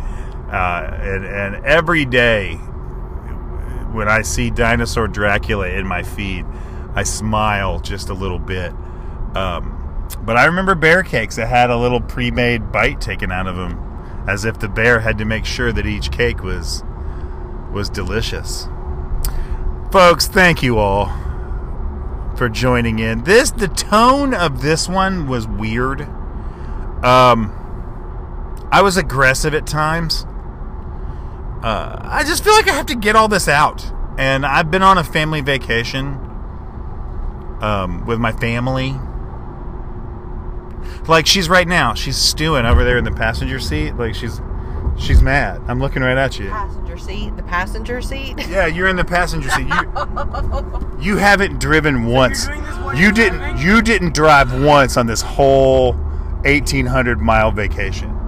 uh, 0.51 0.97
and, 0.99 1.25
and 1.25 1.63
every 1.63 2.05
day 2.05 2.55
when 3.93 4.09
I 4.09 4.23
see 4.23 4.49
Dinosaur 4.49 5.07
Dracula 5.07 5.67
in 5.67 5.85
my 5.85 6.01
feed, 6.01 6.43
I 6.95 7.03
smile 7.03 7.79
just 7.79 8.09
a 8.09 8.15
little 8.15 8.39
bit. 8.39 8.73
Um, 9.35 10.07
but 10.21 10.37
I 10.37 10.45
remember 10.45 10.73
bear 10.73 11.03
cakes 11.03 11.35
that 11.35 11.47
had 11.47 11.69
a 11.69 11.77
little 11.77 12.01
pre-made 12.01 12.71
bite 12.71 12.99
taken 12.99 13.31
out 13.31 13.45
of 13.45 13.57
them, 13.57 13.79
as 14.27 14.43
if 14.43 14.57
the 14.57 14.67
bear 14.67 14.99
had 14.99 15.19
to 15.19 15.25
make 15.25 15.45
sure 15.45 15.71
that 15.71 15.85
each 15.85 16.11
cake 16.11 16.43
was 16.43 16.83
was 17.71 17.89
delicious. 17.89 18.67
Folks, 19.91 20.27
thank 20.27 20.61
you 20.61 20.77
all 20.77 21.07
for 22.35 22.49
joining 22.49 22.99
in. 22.99 23.23
This 23.23 23.51
the 23.51 23.67
tone 23.67 24.33
of 24.33 24.61
this 24.61 24.87
one 24.87 25.27
was 25.27 25.47
weird. 25.47 26.01
Um, 27.03 27.55
I 28.71 28.81
was 28.81 28.97
aggressive 28.97 29.53
at 29.53 29.65
times 29.65 30.25
uh, 31.63 31.99
I 32.01 32.23
just 32.23 32.43
feel 32.43 32.53
like 32.53 32.69
I 32.69 32.73
have 32.73 32.85
to 32.85 32.95
get 32.95 33.15
all 33.15 33.27
this 33.27 33.47
out. 33.47 33.91
And 34.17 34.45
I've 34.45 34.71
been 34.71 34.81
on 34.81 34.97
a 34.97 35.03
family 35.03 35.41
vacation 35.41 36.15
um, 37.61 38.05
with 38.05 38.19
my 38.19 38.31
family. 38.31 38.95
Like 41.07 41.27
she's 41.27 41.49
right 41.49 41.67
now, 41.67 41.93
she's 41.93 42.17
stewing 42.17 42.65
over 42.65 42.83
there 42.83 42.97
in 42.97 43.03
the 43.03 43.11
passenger 43.11 43.59
seat. 43.59 43.95
Like 43.95 44.15
she's 44.15 44.39
she's 44.99 45.21
mad. 45.21 45.61
I'm 45.67 45.79
looking 45.79 46.01
right 46.01 46.17
at 46.17 46.37
you. 46.37 46.49
Passenger 46.49 46.97
seat. 46.97 47.35
The 47.35 47.43
passenger 47.43 48.01
seat. 48.01 48.35
Yeah, 48.47 48.67
you're 48.67 48.87
in 48.87 48.95
the 48.95 49.05
passenger 49.05 49.49
seat. 49.49 49.67
You, 49.67 50.97
you 51.13 51.17
haven't 51.17 51.59
driven 51.59 52.05
once. 52.05 52.47
You 52.95 53.11
didn't. 53.11 53.57
You 53.57 53.81
didn't 53.81 54.13
drive 54.13 54.61
once 54.61 54.97
on 54.97 55.07
this 55.07 55.21
whole 55.21 55.93
1,800 56.43 57.19
mile 57.19 57.51
vacation 57.51 58.19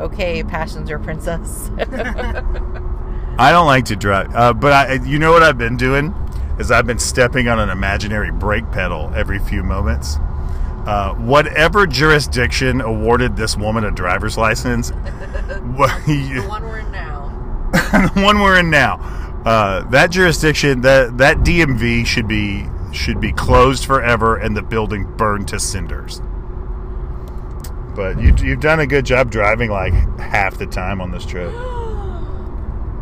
okay, 0.00 0.42
passenger 0.42 0.98
princess. 0.98 1.70
I 3.38 3.52
don't 3.52 3.66
like 3.66 3.84
to 3.86 3.96
drive, 3.96 4.34
uh, 4.34 4.52
but 4.52 4.72
I, 4.72 4.94
you 5.04 5.18
know 5.18 5.30
what 5.30 5.42
I've 5.42 5.58
been 5.58 5.76
doing 5.76 6.14
is 6.58 6.70
I've 6.70 6.86
been 6.86 6.98
stepping 6.98 7.48
on 7.48 7.58
an 7.58 7.70
imaginary 7.70 8.30
brake 8.30 8.70
pedal 8.72 9.12
every 9.14 9.38
few 9.38 9.62
moments. 9.62 10.16
Uh, 10.86 11.14
whatever 11.14 11.86
jurisdiction 11.86 12.80
awarded 12.80 13.36
this 13.36 13.56
woman 13.56 13.84
a 13.84 13.90
driver's 13.90 14.36
license, 14.38 14.90
the 14.90 16.44
one 16.48 16.62
we're 16.62 16.78
in 16.78 16.90
now, 16.90 17.68
the 17.72 18.22
one 18.22 18.40
we're 18.40 18.58
in 18.58 18.70
now, 18.70 18.94
uh, 19.44 19.82
that 19.90 20.10
jurisdiction, 20.10 20.80
that 20.80 21.18
that 21.18 21.38
DMV 21.38 22.06
should 22.06 22.26
be 22.26 22.66
should 22.92 23.20
be 23.20 23.32
closed 23.32 23.84
forever 23.84 24.36
and 24.36 24.56
the 24.56 24.62
building 24.62 25.04
burned 25.16 25.46
to 25.48 25.60
cinders 25.60 26.20
but 28.00 28.18
you, 28.20 28.34
you've 28.42 28.60
done 28.60 28.80
a 28.80 28.86
good 28.86 29.04
job 29.04 29.30
driving 29.30 29.70
like 29.70 29.92
half 30.18 30.56
the 30.56 30.66
time 30.66 31.00
on 31.00 31.10
this 31.10 31.26
trip. 31.26 31.52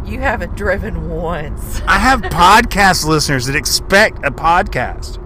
You 0.04 0.20
haven't 0.20 0.54
driven 0.54 1.10
once. 1.10 1.82
I 1.86 1.98
have 1.98 2.22
podcast 2.22 3.04
listeners 3.06 3.44
that 3.44 3.54
expect 3.54 4.24
a 4.24 4.30
podcast. 4.30 5.18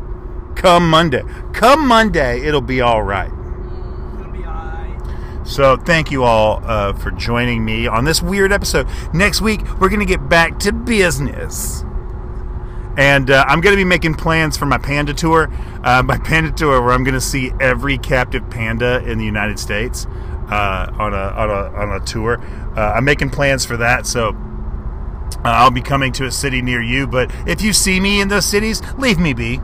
Come 0.56 0.88
Monday. 0.88 1.22
Come 1.52 1.86
Monday, 1.86 2.40
it'll 2.40 2.60
be 2.60 2.80
all 2.80 3.02
right. 3.02 3.30
It'll 3.30 4.32
be 4.32 4.44
all 4.44 4.54
right. 4.54 5.42
So, 5.44 5.76
thank 5.76 6.10
you 6.10 6.24
all 6.24 6.62
uh, 6.64 6.92
for 6.92 7.10
joining 7.10 7.64
me 7.64 7.86
on 7.86 8.04
this 8.04 8.22
weird 8.22 8.52
episode. 8.52 8.86
Next 9.12 9.40
week, 9.40 9.60
we're 9.80 9.88
going 9.88 10.00
to 10.00 10.06
get 10.06 10.28
back 10.28 10.58
to 10.60 10.72
business. 10.72 11.84
And 12.96 13.30
uh, 13.30 13.44
I'm 13.48 13.60
going 13.60 13.72
to 13.72 13.80
be 13.80 13.84
making 13.84 14.14
plans 14.14 14.56
for 14.56 14.66
my 14.66 14.78
panda 14.78 15.14
tour. 15.14 15.48
Uh, 15.82 16.02
my 16.02 16.18
panda 16.24 16.52
tour, 16.52 16.82
where 16.82 16.92
I'm 16.92 17.04
going 17.04 17.14
to 17.14 17.20
see 17.20 17.52
every 17.60 17.98
captive 17.98 18.48
panda 18.50 19.02
in 19.04 19.18
the 19.18 19.24
United 19.24 19.58
States 19.58 20.06
uh, 20.50 20.92
on, 20.98 21.14
a, 21.14 21.16
on, 21.16 21.50
a, 21.50 21.76
on 21.76 22.02
a 22.02 22.04
tour. 22.04 22.38
Uh, 22.76 22.92
I'm 22.92 23.04
making 23.04 23.30
plans 23.30 23.64
for 23.64 23.76
that. 23.78 24.06
So 24.06 24.36
uh, 25.38 25.48
I'll 25.48 25.70
be 25.70 25.82
coming 25.82 26.12
to 26.14 26.26
a 26.26 26.30
city 26.30 26.60
near 26.60 26.82
you. 26.82 27.06
But 27.06 27.32
if 27.46 27.62
you 27.62 27.72
see 27.72 27.98
me 27.98 28.20
in 28.20 28.28
those 28.28 28.46
cities, 28.46 28.82
leave 28.98 29.18
me 29.18 29.32
be. 29.32 29.60